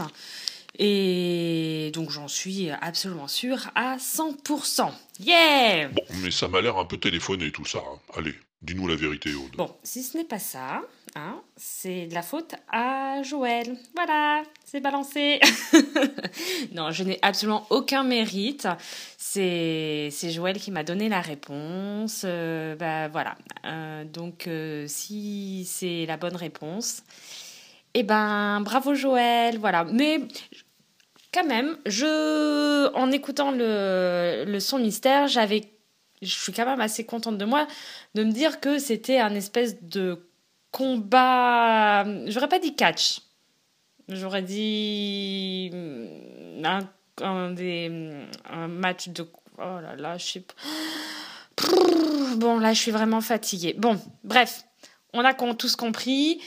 [0.78, 4.92] Et donc j'en suis absolument sûre à 100%.
[5.20, 7.80] Yeah Bon, mais ça m'a l'air un peu téléphoné tout ça.
[7.80, 8.00] hein.
[8.18, 9.56] Allez, dis-nous la vérité, Aude.
[9.56, 10.82] Bon, si ce n'est pas ça,
[11.16, 13.78] hein, c'est de la faute à Joël.
[13.96, 15.40] Voilà, c'est balancé.
[16.74, 18.68] non, je n'ai absolument aucun mérite.
[19.18, 22.22] C'est c'est Joël qui m'a donné la réponse.
[22.26, 23.36] Euh, bah voilà.
[23.66, 27.04] Euh, donc euh, si c'est la bonne réponse,
[27.94, 29.58] eh ben bravo Joël.
[29.58, 29.84] Voilà.
[29.86, 30.20] Mais
[31.36, 35.74] quand même, je, en écoutant le, son mystère, j'avais,
[36.22, 37.68] je suis quand même assez contente de moi
[38.16, 40.26] de me dire que c'était un espèce de
[40.72, 42.06] combat.
[42.28, 43.20] J'aurais pas dit catch.
[44.08, 45.72] J'aurais dit
[46.64, 46.80] un,
[47.22, 48.12] un des,
[48.50, 49.28] un match de...
[49.58, 50.44] Oh là là, je sais
[52.38, 53.76] Bon, là, je suis vraiment fatiguée.
[53.78, 54.66] Bon, bref,
[55.16, 56.41] on a tous compris.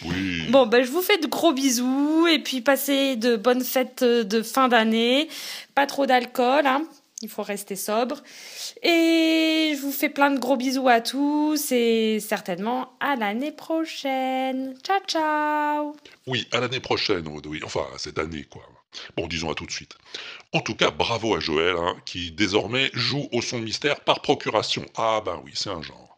[0.50, 4.42] Bon, ben, je vous fais de gros bisous et puis passez de bonnes fêtes de
[4.42, 5.28] fin d'année.
[5.74, 6.82] Pas trop d'alcool, hein.
[7.20, 8.22] Il faut rester sobre.
[8.82, 14.76] Et je vous fais plein de gros bisous à tous et certainement à l'année prochaine.
[14.84, 15.96] Ciao, ciao
[16.28, 17.60] Oui, à l'année prochaine, oui.
[17.64, 18.62] Enfin, cette année, quoi.
[19.16, 19.96] Bon, disons à tout de suite.
[20.52, 24.86] En tout cas, bravo à Joël, hein, qui désormais joue au son mystère par procuration.
[24.96, 26.17] Ah ben oui, c'est un genre.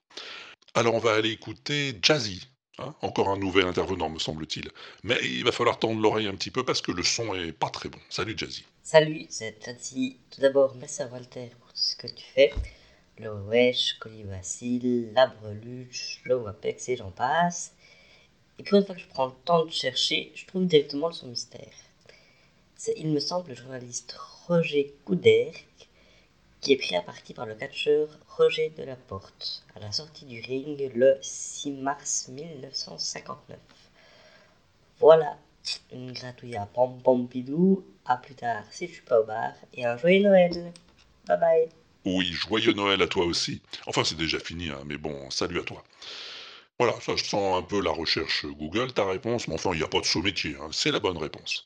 [0.74, 2.48] Alors on va aller écouter Jazzy.
[2.78, 4.70] hein, encore un nouvel intervenant, me semble-t-il.
[5.02, 7.70] Mais il va falloir tendre l'oreille un petit peu parce que le son est pas
[7.70, 7.98] très bon.
[8.08, 8.64] Salut Jazzy.
[8.82, 10.18] Salut, c'est Tati.
[10.30, 12.52] Tout d'abord, merci à Walter pour tout ce que tu fais.
[13.18, 17.74] Le Wesh, Colibacille, la Breluche, le Wapex et j'en passe.
[18.58, 21.14] Et puis une fois que je prends le temps de chercher, je trouve directement le
[21.14, 21.72] son mystère.
[22.76, 24.16] C'est, il me semble, le journaliste
[24.46, 25.52] Roger Couder
[26.60, 30.90] qui est pris à partie par le catcheur Roger Delaporte à la sortie du ring
[30.94, 33.58] le 6 mars 1959.
[34.98, 35.36] Voilà,
[35.92, 37.84] une gratouille à Pom Pompidou.
[38.04, 40.72] À plus tard si je suis pas au bar et un joyeux Noël.
[41.26, 41.68] Bye bye.
[42.04, 43.60] Oui, joyeux Noël à toi aussi.
[43.86, 45.84] Enfin, c'est déjà fini, hein, mais bon, salut à toi.
[46.78, 49.84] Voilà, ça je sens un peu la recherche Google, ta réponse, mais enfin, il n'y
[49.84, 51.62] a pas de saut métier, hein, c'est la bonne réponse.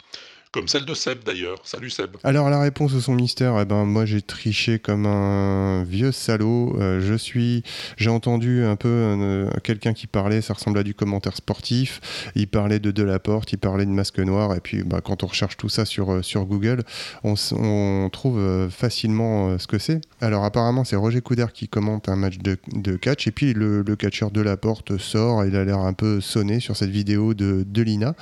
[0.54, 1.58] Comme celle de Seb d'ailleurs.
[1.64, 2.16] Salut Seb.
[2.22, 6.76] Alors la réponse au son mystère, eh ben moi j'ai triché comme un vieux salaud.
[6.78, 7.64] Euh, je suis,
[7.96, 12.30] j'ai entendu un peu euh, quelqu'un qui parlait, ça ressemble à du commentaire sportif.
[12.36, 15.56] Il parlait de Delaporte, il parlait de Masque Noir, et puis bah, quand on recherche
[15.56, 16.84] tout ça sur euh, sur Google,
[17.24, 17.34] on,
[18.12, 20.02] trouve facilement ce que c'est.
[20.20, 23.82] Alors apparemment c'est Roger Couder qui commente un match de, de catch, et puis le,
[23.82, 27.82] le catcheur Delaporte sort, il a l'air un peu sonné sur cette vidéo de, de
[27.82, 28.14] Lina.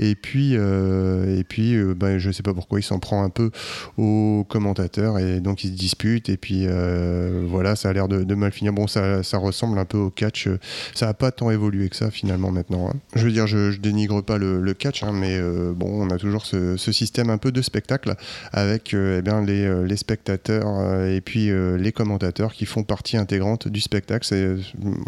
[0.00, 3.50] Et puis, et puis euh, ben, je sais pas pourquoi il s'en prend un peu
[3.96, 6.28] aux commentateurs et donc ils se disputent.
[6.28, 8.72] Et puis euh, voilà, ça a l'air de, mal finir.
[8.72, 10.48] Bon, ça, ressemble un peu au catch.
[10.94, 12.88] Ça n'a pas tant évolué que ça finalement maintenant.
[12.88, 12.96] hein.
[13.14, 16.44] Je veux dire, je, dénigre pas le, catch, hein, mais euh, bon, on a toujours
[16.46, 18.14] ce, système un peu de spectacle
[18.52, 22.82] avec euh, eh bien, les, euh, spectateurs euh, et puis euh, les commentateurs qui font
[22.82, 24.26] partie intégrante du spectacle.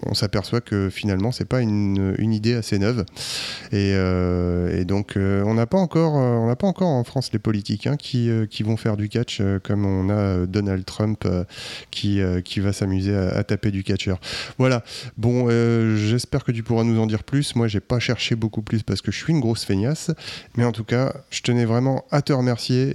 [0.06, 3.04] On s'aperçoit que finalement, c'est pas une, idée assez neuve.
[3.72, 7.88] Et, euh, donc, euh, on n'a pas encore, euh, pas encore en France les politiques
[7.98, 11.26] qui, euh, qui vont faire du catch euh, comme on a euh, Donald Trump
[11.90, 14.20] qui, qui va s'amuser à, taper du catcheur.
[14.58, 14.82] Voilà.
[15.16, 15.48] Bon,
[15.96, 17.54] j'espère que tu pourras nous en dire plus.
[17.54, 20.10] Moi, j'ai pas cherché beaucoup plus parce que je suis une grosse feignasse.
[20.56, 22.94] Mais en tout cas, je tenais vraiment à te remercier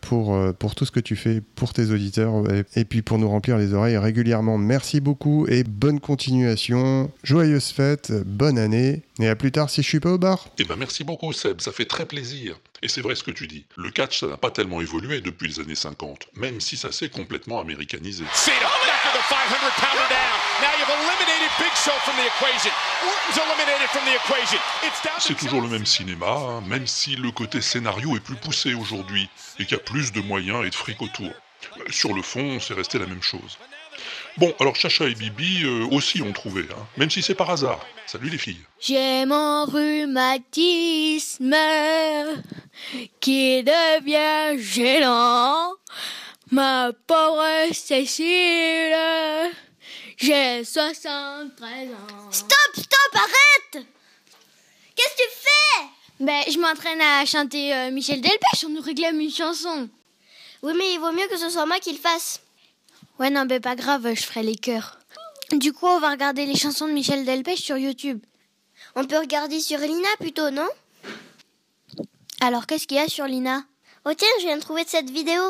[0.00, 3.28] pour, pour tout ce que tu fais pour tes auditeurs et, et puis pour nous
[3.28, 4.58] remplir les oreilles régulièrement.
[4.58, 7.10] Merci beaucoup et bonne continuation.
[7.22, 10.46] Joyeuses fêtes, bonne année et à plus tard si je suis pas au bar.
[10.58, 12.56] Eh ben merci beaucoup Seb, ça fait très plaisir.
[12.82, 13.64] Et c'est vrai ce que tu dis.
[13.76, 17.08] Le catch, ça n'a pas tellement évolué depuis les années 50, même si ça s'est
[17.08, 18.24] complètement américanisé.
[18.34, 20.36] Cena after the 500 pounder down.
[20.60, 22.72] Now you've eliminated Big Show from the equation.
[23.06, 24.60] Orton's eliminated from the equation?
[24.82, 28.36] It's down C'est toujours le même cinéma, hein, même si le côté scénario est plus
[28.36, 31.26] poussé aujourd'hui et qu'il y a plus de moyens et de fric autour.
[31.26, 33.58] Euh, Sur le fond, c'est resté la même chose.
[34.36, 37.78] Bon, alors Chacha et Bibi euh, aussi ont trouvé, hein, même si c'est par hasard.
[38.04, 38.58] Salut les filles.
[38.80, 41.54] J'ai mon rhumatisme
[43.20, 45.74] qui devient gênant.
[46.50, 48.94] Ma pauvre Cécile,
[50.16, 52.30] j'ai 73 ans.
[52.30, 53.86] Stop, stop, arrête
[54.96, 55.84] Qu'est-ce que tu fais?
[56.20, 59.88] Ben, je m'entraîne à chanter euh, Michel Delpech, on nous réclame une chanson.
[60.62, 62.40] Oui, mais il vaut mieux que ce soit moi qui le fasse.
[63.20, 64.98] Ouais, non, ben pas grave, je ferai les chœurs.
[65.52, 68.24] Du coup, on va regarder les chansons de Michel Delpech sur YouTube.
[68.96, 70.68] On peut regarder sur Lina plutôt, non?
[72.40, 73.62] Alors, qu'est-ce qu'il y a sur Lina?
[74.04, 75.42] Oh tiens, je viens de trouver cette vidéo.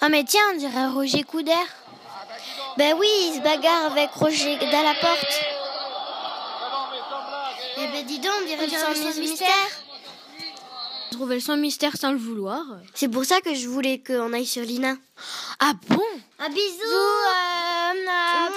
[0.00, 1.52] Ah, mais tiens, on dirait Roger Couder.
[2.76, 5.40] Ben oui, il se bagarre avec Roger Dalaporte.
[7.76, 9.48] Eh ben dis donc, on dirait le mystère.
[11.16, 12.64] Le son mystère sans le vouloir.
[12.94, 14.96] C'est pour ça que je voulais qu'on aille sur Lina.
[15.60, 16.02] Ah bon?
[16.38, 18.48] Un bisou euh, à...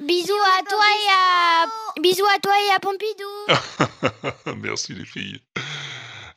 [0.00, 2.00] Bisous à toi et à...
[2.00, 4.56] Bisous à toi et à Pompidou.
[4.62, 5.40] Merci les filles.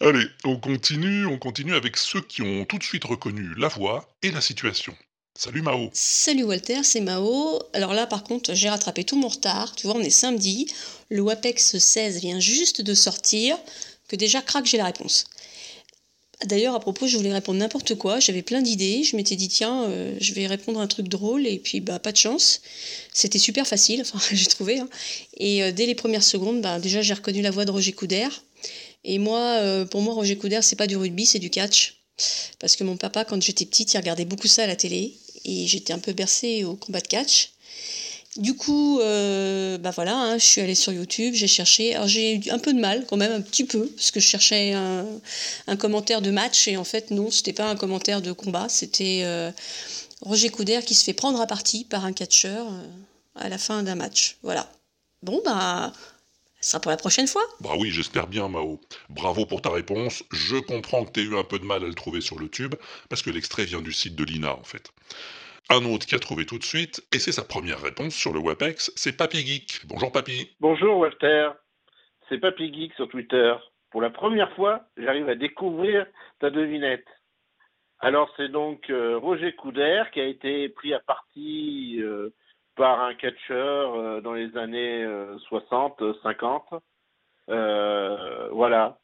[0.01, 4.07] Allez, on continue, on continue avec ceux qui ont tout de suite reconnu la voix
[4.21, 4.95] et la situation.
[5.37, 5.89] Salut Mao.
[5.93, 7.61] Salut Walter, c'est Mao.
[7.73, 9.75] Alors là, par contre, j'ai rattrapé tout mon retard.
[9.75, 10.67] Tu vois, on est samedi.
[11.09, 13.57] Le WAPEX 16 vient juste de sortir.
[14.07, 15.25] Que déjà, craque, j'ai la réponse.
[16.43, 18.19] D'ailleurs, à propos, je voulais répondre n'importe quoi.
[18.19, 19.03] J'avais plein d'idées.
[19.03, 21.47] Je m'étais dit, tiens, euh, je vais répondre un truc drôle.
[21.47, 22.61] Et puis, bah, pas de chance.
[23.13, 24.03] C'était super facile.
[24.31, 24.79] J'ai trouvé.
[24.79, 24.89] hein.
[25.37, 28.27] Et euh, dès les premières secondes, bah, déjà, j'ai reconnu la voix de Roger Couder.
[29.05, 32.01] Et moi, euh, pour moi, Roger Coudert, c'est pas du rugby, c'est du catch.
[32.59, 35.15] Parce que mon papa, quand j'étais petite, il regardait beaucoup ça à la télé.
[35.45, 37.51] Et j'étais un peu bercée au combat de catch.
[38.37, 41.95] Du coup, euh, bah voilà, hein, je suis allée sur YouTube, j'ai cherché.
[41.95, 44.27] Alors j'ai eu un peu de mal quand même, un petit peu, parce que je
[44.27, 48.67] cherchais un, commentaire de match et en fait non, c'était pas un commentaire de combat,
[48.67, 49.51] c'était euh,
[50.21, 52.83] Roger Coudert qui se fait prendre à partie par un catcheur euh,
[53.35, 54.37] à la fin d'un match.
[54.43, 54.69] Voilà.
[55.23, 55.93] Bon bah,
[56.59, 57.43] ça sera pour la prochaine fois.
[57.61, 58.81] Bah oui, j'espère bien, Mao.
[59.07, 60.23] Bravo pour ta réponse.
[60.31, 62.75] Je comprends que tu eu un peu de mal à le trouver sur le tube,
[63.07, 64.91] parce que l'extrait vient du site de l'INA, en fait.
[65.69, 68.39] Un autre qui a trouvé tout de suite, et c'est sa première réponse sur le
[68.39, 69.87] WebEx, c'est Papy Geek.
[69.87, 70.55] Bonjour Papy.
[70.59, 71.49] Bonjour Walter,
[72.29, 73.55] c'est Papy Geek sur Twitter.
[73.89, 76.05] Pour la première fois, j'arrive à découvrir
[76.39, 77.07] ta devinette.
[77.99, 82.29] Alors c'est donc euh, Roger Coudert qui a été pris à partie euh,
[82.75, 86.63] par un catcheur euh, dans les années euh, 60, 50.
[87.49, 88.99] Euh, voilà.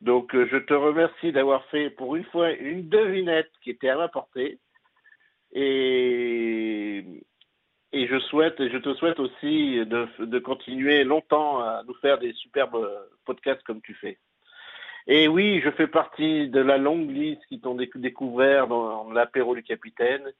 [0.00, 4.08] Donc je te remercie d'avoir fait pour une fois une devinette qui était à ma
[4.08, 4.60] portée.
[5.52, 7.04] Et,
[7.92, 12.88] je te souhaite aussi de, de continuer longtemps à nous faire des superbes
[13.24, 14.18] podcasts comme tu fais.
[15.06, 19.54] Et oui, je fais partie de la longue liste qui t'ont déc- découvert dans l'apéro
[19.54, 20.32] du capitaine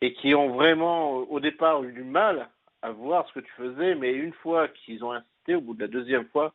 [0.00, 2.48] et qui ont vraiment, au départ, eu du mal
[2.82, 5.80] à voir ce que tu faisais, mais une fois qu'ils ont insisté, au bout de
[5.80, 6.54] la deuxième fois,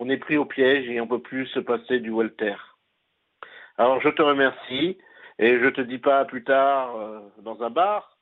[0.00, 2.56] on est pris au piège et on peut plus se passer du Walter.
[3.78, 4.98] Alors je te remercie
[5.42, 8.16] et je te dis pas à plus tard euh, dans un bar,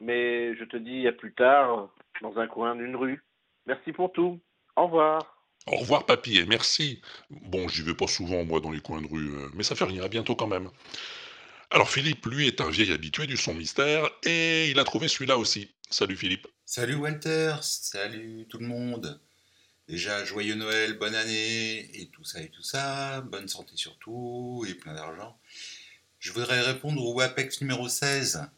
[0.00, 1.88] mais je te dis à plus tard
[2.22, 3.22] dans un coin d'une rue.
[3.66, 4.40] Merci pour tout.
[4.74, 5.44] Au revoir.
[5.68, 7.00] Au revoir Papy, et merci.
[7.30, 9.84] Bon, j'y vais pas souvent, moi, dans les coins de rue, euh, mais ça fait
[9.84, 10.68] rien, à bientôt quand même.
[11.70, 15.38] Alors Philippe, lui, est un vieil habitué du son mystère, et il a trouvé celui-là
[15.38, 15.70] aussi.
[15.88, 16.48] Salut Philippe.
[16.64, 19.20] Salut Walter, salut tout le monde.
[19.88, 24.74] Déjà, joyeux Noël, bonne année, et tout ça et tout ça, bonne santé surtout, et
[24.74, 25.38] plein d'argent.
[26.26, 28.48] Je voudrais répondre au WAPEX numéro 16.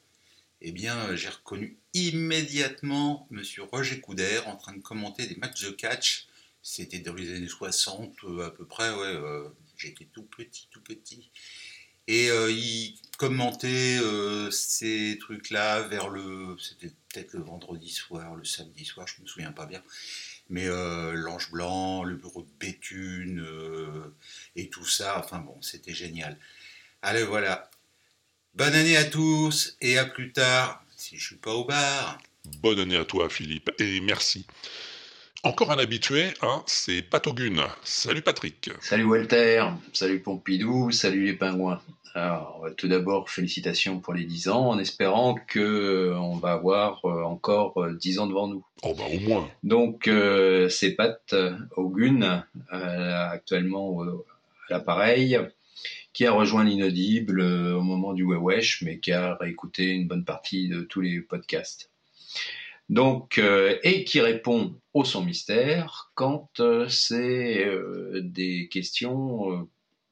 [0.63, 5.71] Eh bien, j'ai reconnu immédiatement Monsieur Roger Coudert en train de commenter des matchs de
[5.73, 6.29] catch.
[6.63, 9.05] C'était dans les années 60 euh, à peu près, ouais.
[9.05, 11.31] euh, J'étais tout petit, tout petit.
[12.07, 16.57] Et euh, il commentait euh, ces trucs-là vers le.
[16.59, 19.83] C'était peut-être le vendredi soir, le samedi soir, je me souviens pas bien.
[20.49, 24.15] Mais euh, l'Ange Blanc, le bureau de Béthune, euh,
[24.57, 26.39] et tout ça, enfin bon, c'était génial.
[27.03, 27.71] Allez, voilà.
[28.55, 32.19] Bonne année à tous, et à plus tard, si je suis pas au bar.
[32.61, 34.47] Bonne année à toi Philippe, et merci.
[35.45, 37.69] Encore un habitué, hein, c'est Patogun.
[37.85, 38.71] Salut Patrick.
[38.81, 41.81] Salut Walter, salut Pompidou, salut les pingouins.
[42.15, 46.53] Alors, euh, tout d'abord, félicitations pour les 10 ans, en espérant que euh, on va
[46.53, 48.65] avoir euh, encore euh, 10 ans devant nous.
[48.83, 49.49] Oh bah au moins.
[49.63, 54.07] Donc, euh, c'est Pat euh, Ogun, euh, actuellement à
[54.69, 55.39] l'appareil,
[56.19, 60.25] qui a rejoint l'inaudible euh, au moment du Wewesh, mais qui a réécouté une bonne
[60.25, 61.93] partie de tous les podcasts.
[62.89, 67.71] Donc, euh, et qui répond au son mystère quand euh, c'est
[68.17, 69.69] des questions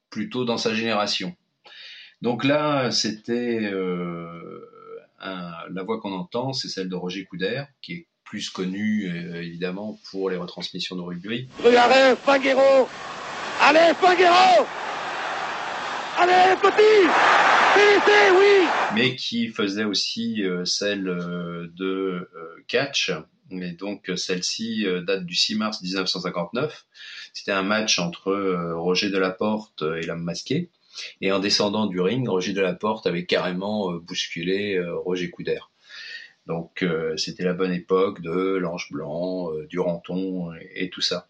[0.08, 1.34] plutôt dans sa génération.
[2.22, 3.68] Donc là, c'était
[5.18, 9.10] la voix qu'on entend, c'est celle de Roger Coudert, qui est plus connu
[9.42, 11.48] évidemment pour les retransmissions de rugby.
[11.64, 12.88] Rue Arrêt, Fanguero
[13.60, 14.66] Allez, Fanguero
[16.18, 16.56] Allez,
[17.74, 18.56] Finissez, oui
[18.96, 23.12] mais qui faisait aussi euh, celle euh, de euh, catch.
[23.50, 26.84] Et donc celle-ci date du 6 mars 1959.
[27.32, 28.32] C'était un match entre
[28.74, 30.68] Roger Delaporte et l'homme masqué.
[31.20, 35.70] Et en descendant du ring, Roger Delaporte avait carrément bousculé Roger Coudert.
[36.48, 36.84] Donc
[37.16, 41.28] c'était la bonne époque de l'Ange Blanc, du Ranton et, et tout ça.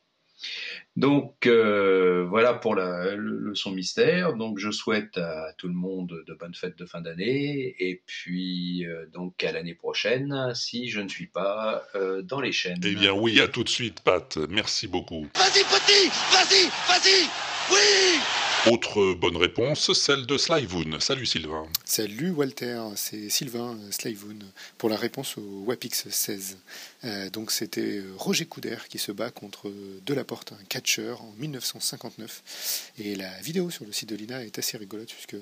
[0.97, 4.35] Donc euh, voilà pour la, le, le son mystère.
[4.35, 8.87] Donc je souhaite à tout le monde de bonnes fêtes de fin d'année et puis
[8.87, 12.81] euh, donc à l'année prochaine si je ne suis pas euh, dans les chaînes.
[12.83, 15.27] Eh bien oui, à tout de suite Pat, merci beaucoup.
[15.35, 17.29] Vas-y, petit Vas-y Vas-y
[17.73, 20.99] Oui Autre bonne réponse, celle de Slyvoon.
[20.99, 21.69] Salut Sylvain.
[21.85, 24.41] Salut Walter, c'est Sylvain euh, Slyvoon
[24.77, 26.59] pour la réponse au WAPX 16.
[27.05, 29.73] Euh, donc c'était euh, Roger Coudert qui se bat contre
[30.05, 32.91] Delaporte, un catcheur en 1959.
[32.99, 35.41] Et la vidéo sur le site de l'INA est assez rigolote puisque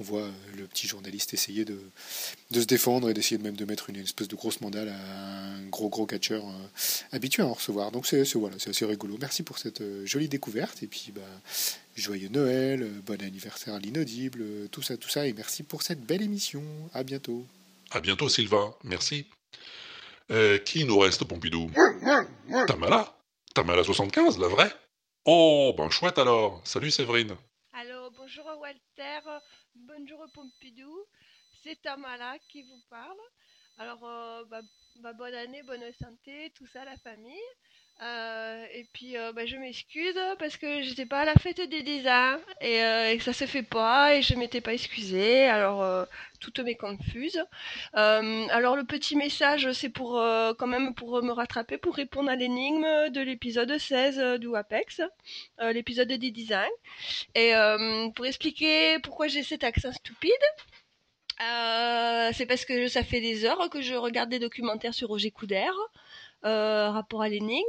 [0.00, 1.78] on voit le petit journaliste essayer de,
[2.50, 5.66] se défendre et d'essayer de même de mettre une espèce de grosse mandale à un
[5.66, 6.42] gros gros catcheur
[7.12, 7.92] habitué à en recevoir.
[7.92, 9.18] Donc c'est voilà, c'est assez rigolo.
[9.20, 11.20] Merci pour cette jolie découverte et puis bah,
[12.00, 15.82] joyeux Noël, euh, bon anniversaire à l'inaudible, euh, tout ça, tout ça et merci pour
[15.82, 16.62] cette belle émission.
[16.92, 17.46] À bientôt.
[17.90, 19.26] À bientôt Sylvain, merci.
[20.30, 21.70] Euh, qui nous reste Pompidou?
[22.66, 23.14] Tamala
[23.54, 24.72] Tamala 75, la vraie
[25.26, 26.60] Oh, ben chouette alors.
[26.64, 27.36] Salut Séverine.
[27.72, 29.20] Alors, bonjour Walter,
[29.74, 31.06] bonjour Pompidou,
[31.62, 33.18] c'est Tamara qui vous parle.
[33.78, 34.60] Alors, euh, bah,
[35.00, 37.34] bah, bonne année, bonne santé, tout ça, la famille.
[38.02, 41.82] Euh, et puis, euh, bah, je m'excuse parce que j'étais pas à la fête des
[41.82, 45.44] 10 ans et, euh, et que ça se fait pas et je m'étais pas excusée.
[45.44, 46.06] Alors,
[46.40, 47.42] toutes mes confuses.
[47.92, 50.14] Alors, le petit message, c'est pour
[50.58, 55.00] quand même pour me rattraper, pour répondre à l'énigme de l'épisode 16 euh, du WAPEX,
[55.60, 56.68] euh, l'épisode des 10 ans.
[57.34, 57.52] Et
[58.14, 60.32] pour expliquer pourquoi j'ai cet accent stupide.
[61.38, 65.76] C'est parce que ça fait des heures que je regarde des documentaires sur Roger Coudert,
[66.44, 67.64] rapport à l'énigme.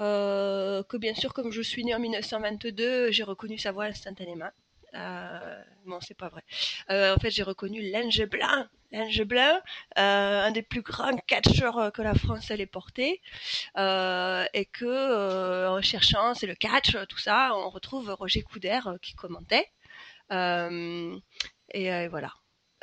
[0.00, 4.50] euh, que bien sûr, comme je suis née en 1922, j'ai reconnu sa voix instantanément.
[4.94, 6.42] Euh, bon, c'est pas vrai.
[6.90, 9.60] Euh, en fait, j'ai reconnu l'Ange Blanc, l'Ange Blanc,
[9.98, 13.20] euh, un des plus grands catcheurs euh, que la France ait porté,
[13.76, 18.88] euh, et que euh, en cherchant, c'est le catch, tout ça, on retrouve Roger Coudert
[18.88, 19.66] euh, qui commentait.
[20.32, 21.18] Euh,
[21.72, 22.32] et euh, voilà.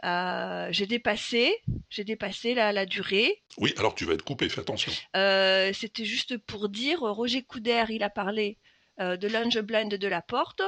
[0.03, 1.57] Euh, j'ai dépassé,
[1.89, 3.41] j'ai dépassé la, la durée.
[3.57, 4.91] Oui, alors tu vas être coupé, fais attention.
[5.15, 8.57] Euh, C'était juste pour dire, Roger Coudert, il a parlé
[8.99, 10.61] euh, de l'ange blind de la porte,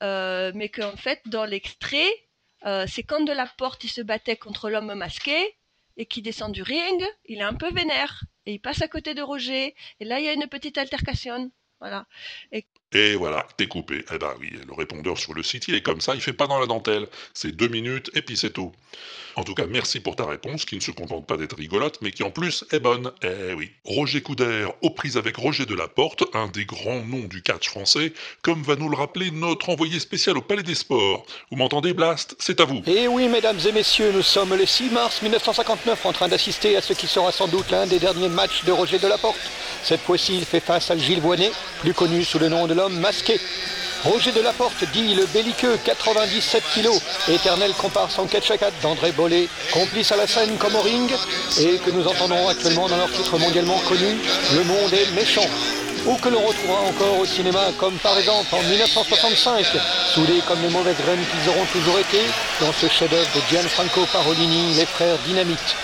[0.00, 2.10] mais qu'en fait, dans l'extrait,
[2.86, 5.54] c'est quand de la porte il se battait contre l'homme masqué
[5.96, 9.14] et qui descend du ring, il est un peu vénère et il passe à côté
[9.14, 11.50] de Roger et là il y a une petite altercation.
[11.80, 12.06] Voilà.
[12.52, 14.04] Et Et voilà, t'es coupé.
[14.12, 16.58] Eh ben oui, le répondeur sur le site, est comme ça, il fait pas dans
[16.58, 17.06] la dentelle.
[17.34, 18.72] C'est deux minutes et puis c'est tout.
[19.38, 22.10] En tout cas, merci pour ta réponse, qui ne se contente pas d'être rigolote, mais
[22.10, 23.12] qui en plus est bonne.
[23.22, 23.70] Eh oui.
[23.84, 28.62] Roger Coudert, aux prises avec Roger Delaporte, un des grands noms du catch français, comme
[28.62, 31.26] va nous le rappeler notre envoyé spécial au Palais des Sports.
[31.50, 32.34] Vous m'entendez, Blast?
[32.38, 32.82] C'est à vous.
[32.86, 36.80] Et oui, mesdames et messieurs, nous sommes le 6 mars 1959 en train d'assister à
[36.80, 39.36] ce qui sera sans doute l'un des derniers matchs de Roger Delaporte.
[39.82, 42.98] Cette fois-ci, il fait face à Gilles Voinet, plus connu sous le nom de l'homme
[43.00, 43.40] masqué.
[44.04, 48.46] Roger Delaporte dit le belliqueux 97 kilos, éternel comparse en quatre
[48.82, 53.10] d'André Bollet, complice à la scène comme au et que nous entendons actuellement dans leur
[53.10, 54.18] titre mondialement connu,
[54.54, 55.48] Le monde est méchant
[56.06, 59.66] ou que l'on retrouvera encore au cinéma, comme par exemple en 1965,
[60.14, 62.20] soudés comme les mauvaises graines qu'ils auront toujours été,
[62.60, 65.74] dans ce chef-d'œuvre de Gianfranco Parolini, les frères Dynamite.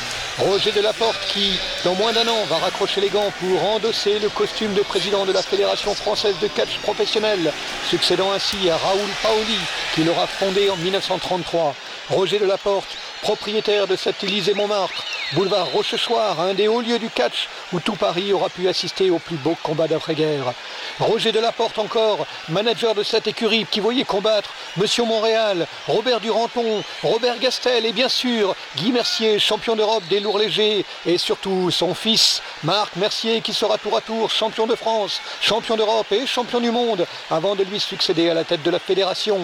[0.45, 4.74] Roger Delaporte qui, dans moins d'un an, va raccrocher les gants pour endosser le costume
[4.74, 7.53] de président de la Fédération française de catch professionnel,
[7.88, 9.59] succédant ainsi à Raoul Paoli,
[9.95, 11.76] qui l'aura fondé en 1933.
[12.11, 12.88] Roger Delaporte,
[13.22, 17.97] propriétaire de cet Élysée Montmartre, boulevard Rochechouart, un des hauts lieux du catch où tout
[17.97, 20.53] Paris aura pu assister au plus beau combat d'après-guerre.
[21.01, 27.39] Roger Delaporte encore, manager de cette écurie qui voyait combattre Monsieur Montréal, Robert Duranton, Robert
[27.39, 32.43] Gastel et bien sûr Guy Mercier, champion d'Europe des lourds légers et surtout son fils
[32.62, 36.70] Marc Mercier qui sera tour à tour champion de France, champion d'Europe et champion du
[36.70, 39.39] monde avant de lui succéder à la tête de la fédération.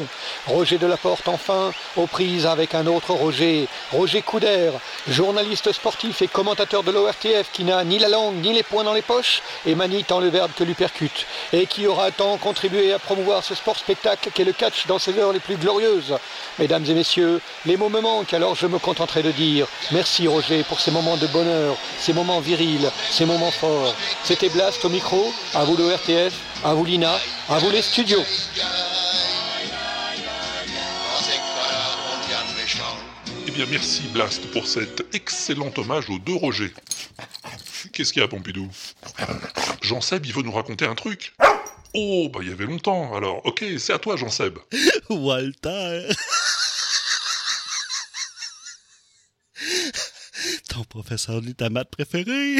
[0.47, 4.73] Roger Delaporte enfin aux prises avec un autre Roger, Roger Coudert,
[5.09, 9.03] journaliste sportif et commentateur de l'ORTF qui n'a ni la ni les poings dans les
[9.03, 13.45] poches et manie tant le verbe que l'hypercute et qui aura tant contribué à promouvoir
[13.45, 16.17] ce sport spectacle qu'est le catch dans ses heures les plus glorieuses.
[16.59, 20.63] Mesdames et messieurs, les mots me manquent alors je me contenterai de dire merci Roger
[20.65, 23.95] pour ces moments de bonheur, ces moments virils, ces moments forts.
[24.25, 28.25] C'était Blast au micro, à vous l'ORTF, à vous Lina, à vous les studios.
[33.67, 36.73] Merci Blast pour cet excellent hommage aux deux Roger.
[37.93, 38.69] Qu'est-ce qu'il y a, Pompidou?
[39.83, 41.35] Jean-Seb, il veut nous raconter un truc
[41.95, 44.59] Oh, bah il y avait longtemps, alors ok, c'est à toi, Jean-Seb.
[45.11, 46.09] Walter.
[50.69, 52.59] Ton professeur de maths préféré.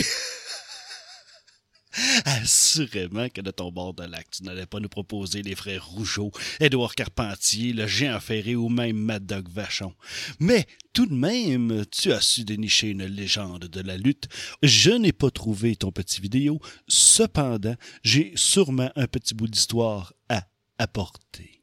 [2.25, 6.31] Assurément que de ton bord de lac, tu n'allais pas nous proposer les frères Rougeau,
[6.61, 9.95] Édouard Carpentier, le géant ferré ou même Mad Dog Vachon.
[10.41, 14.29] Mais tout de même, tu as su dénicher une légende de la lutte.
[14.63, 16.61] Je n'ai pas trouvé ton petit vidéo.
[16.87, 20.47] Cependant, j'ai sûrement un petit bout d'histoire à
[20.79, 21.58] apporter.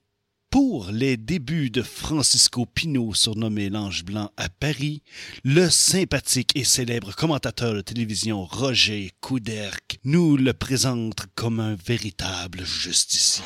[0.56, 5.04] Pour les débuts de Francisco Pinault, surnommé l'Ange Blanc à Paris,
[5.44, 12.64] le sympathique et célèbre commentateur de télévision Roger Couderc nous le présente comme un véritable
[12.64, 13.44] justicier.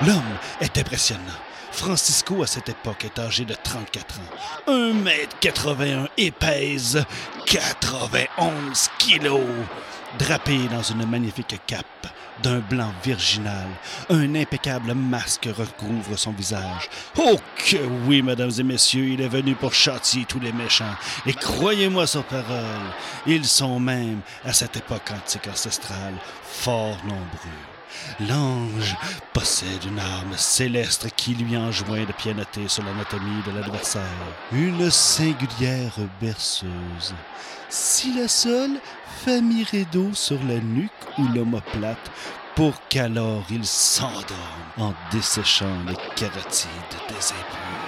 [0.00, 1.20] L'homme est impressionnant.
[1.70, 4.72] Francisco, à cette époque, est âgé de 34 ans.
[4.72, 7.04] 1m81 et pèse
[7.44, 9.40] 91 kilos.
[10.18, 12.06] Drapé dans une magnifique cape
[12.42, 13.66] d'un blanc virginal.
[14.10, 16.88] Un impeccable masque recouvre son visage.
[17.18, 17.76] Oh que
[18.06, 20.96] oui, mesdames et messieurs, il est venu pour châtier tous les méchants.
[21.26, 22.92] Et croyez-moi sur parole,
[23.26, 27.71] ils sont même, à cette époque antique ancestrale, fort nombreux.
[28.20, 28.96] L'ange
[29.32, 34.02] possède une arme céleste qui lui enjoint de pianoter sur l'anatomie de l'adversaire.
[34.52, 37.14] Une singulière berceuse.
[37.68, 38.78] Si la seule
[39.24, 42.10] fait mirer d'eau sur la nuque ou l'omoplate
[42.54, 44.22] pour qu'alors il s'endorme
[44.78, 46.68] en desséchant les carotides
[47.08, 47.82] des impurs.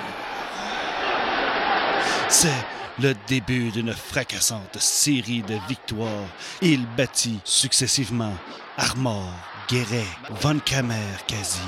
[2.29, 2.65] C'est
[3.01, 6.29] le début d'une fracassante série de victoires.
[6.63, 8.35] Il bâtit successivement
[8.77, 9.33] Armor,
[9.69, 10.07] Guéret,
[10.43, 11.61] Von Kammer quasi,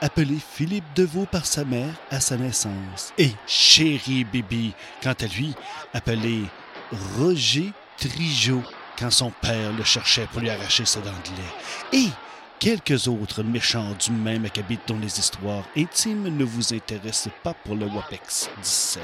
[0.00, 5.54] appelé Philippe Deveau par sa mère à sa naissance, et Chéri Bibi, quant à lui,
[5.92, 6.44] appelé
[7.18, 8.62] Roger Trigeau,
[8.98, 12.08] quand son père le cherchait pour lui arracher ses dents de lait, et
[12.58, 17.74] quelques autres méchants du même acabit dont les histoires intimes ne vous intéressent pas pour
[17.74, 19.02] le WAPEX 17.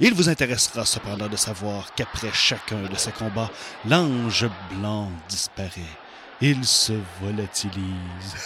[0.00, 3.50] Il vous intéressera cependant de savoir qu'après chacun de ces combats,
[3.88, 6.03] l'ange blanc disparaît.
[6.40, 8.36] Il se volatilise.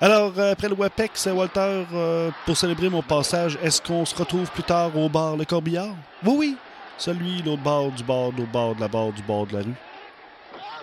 [0.00, 4.62] Alors, après le WAPEX, Walter, euh, pour célébrer mon passage, est-ce qu'on se retrouve plus
[4.62, 5.94] tard au bar Le Corbillard?
[6.24, 6.56] Oui, oui.
[6.98, 9.74] Celui, l'autre bord du bord, l'autre bord de la barre du bord de la rue.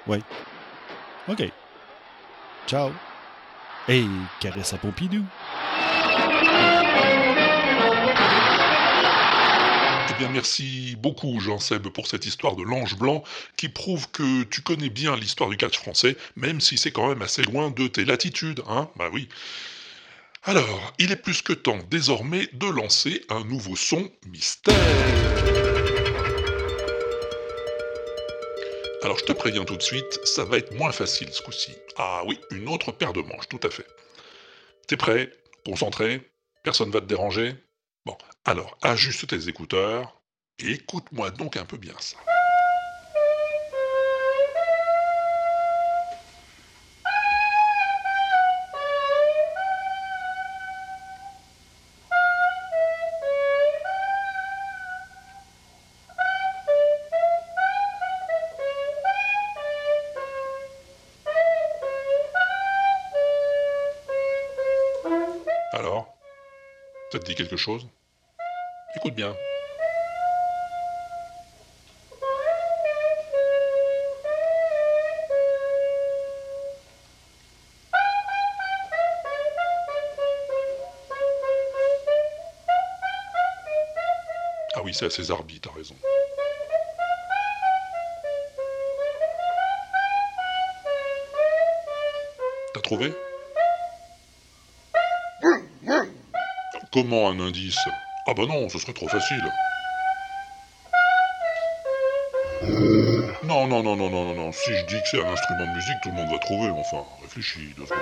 [0.07, 0.23] Oui.
[1.27, 1.51] OK.
[2.67, 2.91] Ciao.
[3.87, 4.05] Et
[4.39, 5.23] caresse à Pompidou.
[10.29, 13.23] Merci beaucoup, Jean-Seb, pour cette histoire de l'ange blanc
[13.57, 17.21] qui prouve que tu connais bien l'histoire du catch français, même si c'est quand même
[17.21, 19.29] assez loin de tes latitudes, hein Bah oui.
[20.43, 24.75] Alors, il est plus que temps désormais de lancer un nouveau son mystère.
[29.03, 31.73] Alors je te préviens tout de suite, ça va être moins facile ce coup-ci.
[31.97, 33.87] Ah oui, une autre paire de manches, tout à fait.
[34.87, 35.31] T'es prêt?
[35.65, 36.21] Concentré?
[36.63, 37.55] Personne va te déranger?
[38.05, 40.21] Bon, alors ajuste tes écouteurs
[40.57, 42.17] et écoute-moi donc un peu bien ça.
[67.21, 67.87] Te dit quelque chose?
[68.95, 69.35] Écoute bien.
[84.73, 85.95] Ah oui, c'est à César t'as raison.
[92.73, 93.13] T'as trouvé?
[96.93, 97.79] Comment un indice?
[98.27, 99.41] Ah bah non, ce serait trop facile.
[103.43, 104.51] Non, non, non, non, non, non, non.
[104.51, 106.69] Si je dis que c'est un instrument de musique, tout le monde va trouver.
[106.69, 107.99] Enfin, réfléchis deux secondes.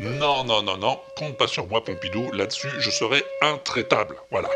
[0.00, 1.00] Non, non, non, non.
[1.16, 2.32] Compte pas sur moi, Pompidou.
[2.32, 4.16] Là-dessus, je serai intraitable.
[4.30, 4.48] Voilà.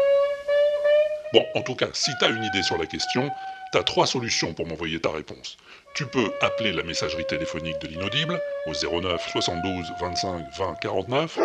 [1.34, 3.30] Bon, en tout cas, si t'as une idée sur la question,
[3.72, 5.58] t'as trois solutions pour m'envoyer ta réponse.
[5.96, 11.38] Tu peux appeler la messagerie téléphonique de l'inaudible au 09 72 25 20 49.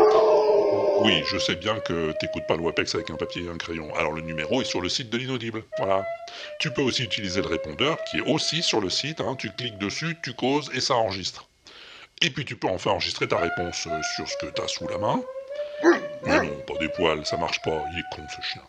[1.03, 3.95] Oui, je sais bien que t'écoutes pas le WAPEX avec un papier et un crayon.
[3.95, 5.63] Alors le numéro est sur le site de l'inaudible.
[5.77, 6.05] Voilà.
[6.59, 9.21] Tu peux aussi utiliser le répondeur qui est aussi sur le site.
[9.21, 9.37] hein.
[9.39, 11.47] Tu cliques dessus, tu causes et ça enregistre.
[12.21, 14.97] Et puis tu peux enfin enregistrer ta réponse euh, sur ce que t'as sous la
[14.97, 15.21] main.
[16.25, 17.85] Mais non, pas des poils, ça marche pas.
[17.93, 18.61] Il est con ce chien.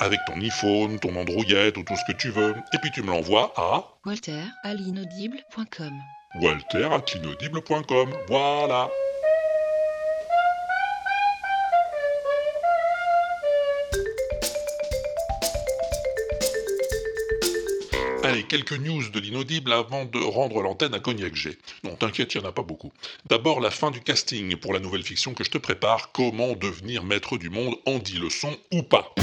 [0.00, 1.42] Avec ton iPhone, ton Android
[1.76, 2.54] ou tout ce que tu veux.
[2.72, 5.92] Et puis tu me l'envoies à Walter à l'inaudible.com.
[6.40, 8.10] walter.l'inaudible.com.
[8.28, 8.88] Voilà.
[18.22, 21.56] Allez, quelques news de l'inaudible avant de rendre l'antenne à Cognac G.
[21.82, 22.92] Non, t'inquiète, il n'y en a pas beaucoup.
[23.26, 27.04] D'abord, la fin du casting pour la nouvelle fiction que je te prépare, Comment devenir
[27.04, 29.14] maître du monde en 10 leçons ou pas.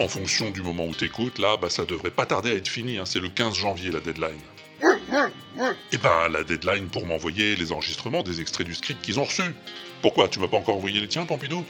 [0.00, 2.96] En fonction du moment où t'écoutes, là, bah, ça devrait pas tarder à être fini,
[2.96, 4.40] hein, c'est le 15 janvier la deadline.
[5.92, 9.54] Et ben, la deadline pour m'envoyer les enregistrements des extraits du script qu'ils ont reçus.
[10.00, 11.66] Pourquoi Tu m'as pas encore envoyé les tiens, Pompidou?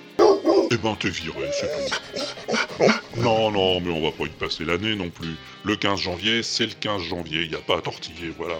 [0.70, 2.87] Eh ben, t'es viré, c'est tout.
[3.16, 5.35] Non, non, mais on va pas y passer l'année non plus.
[5.64, 8.59] Le 15 janvier, c'est le 15 janvier, n'y a pas à tortiller, voilà.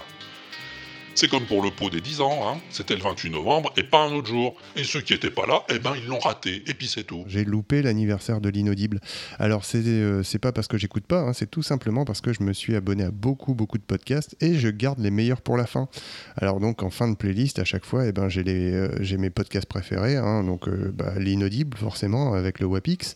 [1.15, 2.61] C'est comme pour le pot des 10 ans, hein.
[2.71, 4.57] c'était le 28 novembre et pas un autre jour.
[4.77, 7.25] Et ceux qui étaient pas là, eh ben ils l'ont raté, et puis c'est tout.
[7.27, 9.01] J'ai loupé l'anniversaire de l'inaudible.
[9.39, 12.43] Alors c'est euh, pas parce que j'écoute pas, hein, c'est tout simplement parce que je
[12.43, 15.67] me suis abonné à beaucoup beaucoup de podcasts et je garde les meilleurs pour la
[15.67, 15.89] fin.
[16.37, 19.67] Alors donc en fin de playlist à chaque fois, eh ben j'ai euh, mes podcasts
[19.67, 20.45] préférés, hein.
[20.45, 23.15] donc euh, bah, l'inaudible forcément avec le Wapix.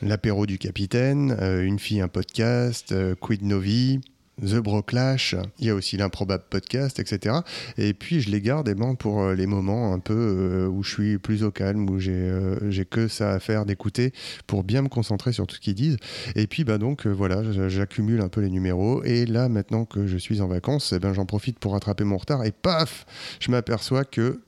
[0.00, 4.00] L'apéro du capitaine, euh, Une fille, un podcast, Quid Novi,
[4.42, 7.36] The Broclash, il y a aussi l'improbable podcast, etc.
[7.78, 10.82] Et puis je les garde eh ben, pour euh, les moments un peu euh, où
[10.82, 14.12] je suis plus au calme, où j'ai euh, j'ai que ça à faire d'écouter
[14.48, 15.96] pour bien me concentrer sur tout ce qu'ils disent.
[16.34, 19.04] Et puis bah donc voilà, j'accumule un peu les numéros.
[19.04, 22.16] Et là maintenant que je suis en vacances, eh ben, j'en profite pour rattraper mon
[22.16, 22.44] retard.
[22.44, 23.06] Et paf,
[23.38, 24.40] je m'aperçois que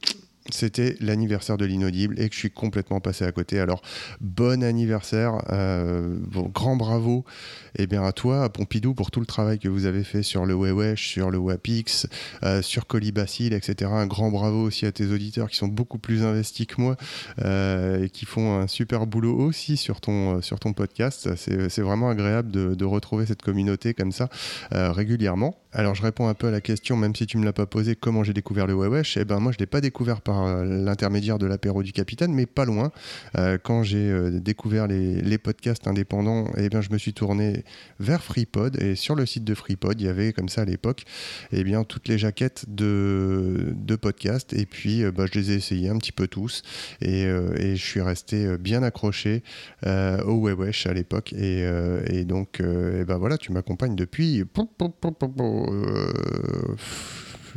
[0.51, 3.59] c'était l'anniversaire de l'inaudible et que je suis complètement passé à côté.
[3.59, 3.81] Alors,
[4.21, 7.25] bon anniversaire, euh, bon, grand bravo
[7.77, 10.45] eh bien, à toi, à Pompidou, pour tout le travail que vous avez fait sur
[10.45, 12.07] le Wewesh, sur le Wapix,
[12.43, 13.91] euh, sur Colibacille, etc.
[13.93, 16.97] Un grand bravo aussi à tes auditeurs qui sont beaucoup plus investis que moi
[17.43, 20.41] euh, et qui font un super boulot aussi sur ton,
[20.77, 21.31] podcast.
[21.37, 24.29] C'est vraiment agréable de, retrouver cette communauté comme ça
[24.71, 25.64] régulièrement.
[25.77, 27.97] Alors, je réponds un peu à la question, même si tu me l'as pas posé,
[27.97, 31.37] comment j'ai découvert le Wewesh Eh ben, moi, je l'ai pas découvert par euh, l'intermédiaire
[31.37, 32.93] de l'apéro du capitaine, mais pas loin.
[33.37, 37.65] Euh, quand j'ai euh, découvert les, podcasts indépendants, eh bien, je me suis tourné
[37.99, 41.03] vers FreePod et sur le site de FreePod, il y avait comme ça à l'époque,
[41.51, 45.99] eh bien, toutes les jaquettes de, podcasts et puis bah, je les ai essayés un
[45.99, 46.63] petit peu tous
[47.01, 49.43] et, je suis resté bien accroché
[49.85, 54.45] au Wewesh à l'époque et, donc, eh ben voilà, tu m'accompagnes depuis.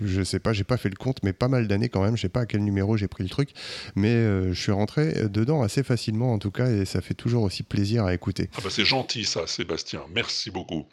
[0.04, 2.16] Je sais pas, j'ai pas fait le compte, mais pas mal d'années quand même.
[2.16, 3.50] Je sais pas à quel numéro j'ai pris le truc,
[3.96, 7.44] mais euh, je suis rentré dedans assez facilement en tout cas, et ça fait toujours
[7.44, 8.50] aussi plaisir à écouter.
[8.58, 10.86] Ah bah c'est gentil ça, Sébastien, merci beaucoup.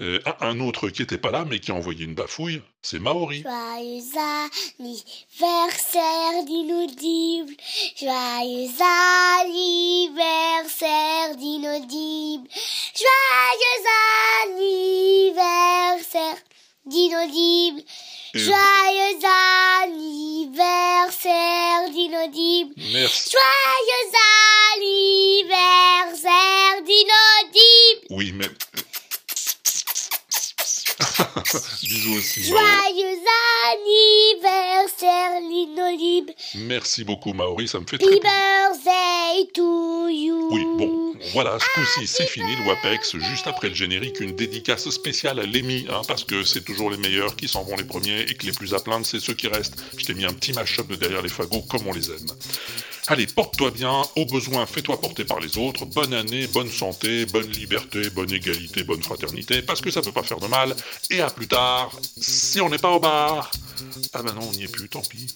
[0.00, 3.42] Euh, un, autre qui était pas là mais qui a envoyé une bafouille, c'est Maori.
[3.42, 4.02] Joyeux
[4.78, 7.54] anniversaire d'inaudible.
[7.96, 8.70] Joyeux
[9.36, 12.48] anniversaire d'inaudible.
[12.96, 13.84] Joyeux
[14.48, 16.38] anniversaire
[16.86, 17.82] d'inaudible.
[18.34, 19.20] Joyeux
[19.84, 22.74] anniversaire d'inaudible.
[22.92, 23.30] Merci.
[23.30, 24.10] Joyeux
[24.76, 28.06] anniversaire d'inaudible.
[28.10, 28.48] Oui, mais...
[31.82, 32.44] Bisous aussi.
[32.44, 33.18] Joyeux
[33.72, 36.32] anniversaire l'inaudible.
[36.56, 38.22] Merci beaucoup Maori, ça me fait très plaisir.
[38.22, 40.48] birthday to you.
[40.50, 43.16] Oui, bon, voilà, ce coup-ci, c'est fini le WAPEX.
[43.18, 46.98] Juste après le générique, une dédicace spéciale à Lémi, hein, parce que c'est toujours les
[46.98, 49.48] meilleurs qui s'en vont les premiers et que les plus à plaindre, c'est ceux qui
[49.48, 49.76] restent.
[49.96, 52.26] Je t'ai mis un petit mash-up de derrière les fagots comme on les aime.
[53.06, 55.84] Allez, porte-toi bien, au besoin, fais-toi porter par les autres.
[55.84, 60.22] Bonne année, bonne santé, bonne liberté, bonne égalité, bonne fraternité, parce que ça peut pas
[60.22, 60.74] faire de mal.
[61.10, 63.50] Et à plus tard, si on n'est pas au bar.
[64.14, 65.26] Ah bah non, on n'y est plus, tant pis.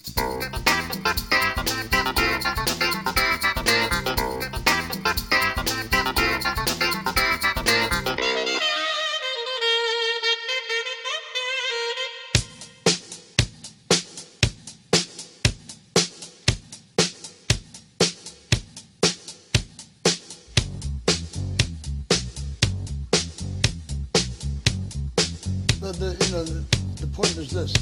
[26.45, 26.65] The,
[27.01, 27.73] the point is this: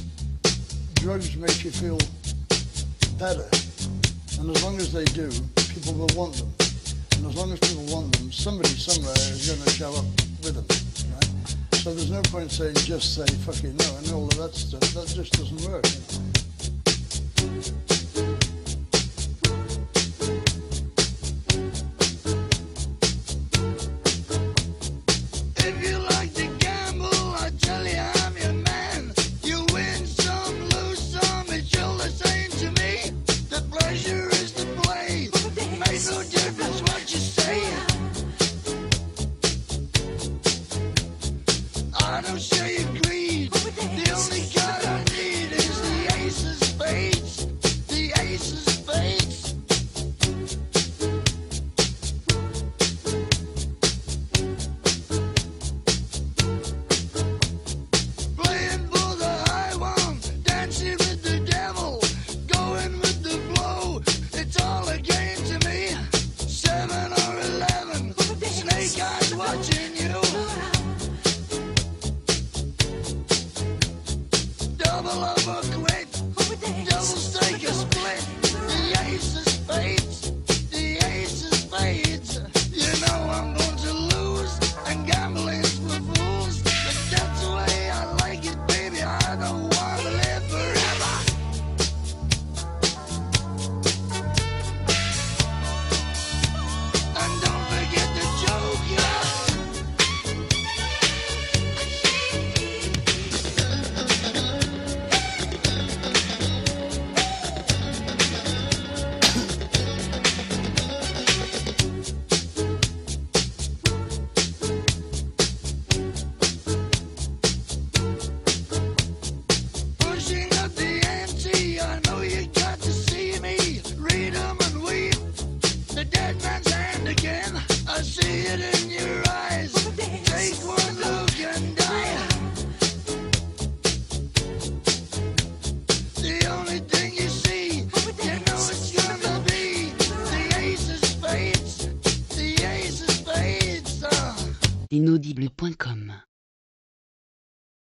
[0.95, 1.99] drugs make you feel
[3.19, 3.47] better,
[4.39, 5.31] and as long as they do,
[5.75, 6.53] people will want them,
[7.17, 10.05] and as long as people want them, somebody somewhere is going to show up
[10.43, 10.67] with them,
[11.15, 11.77] right?
[11.77, 14.81] So there's no point saying just say fucking no and all of that stuff.
[14.95, 15.85] That just doesn't work.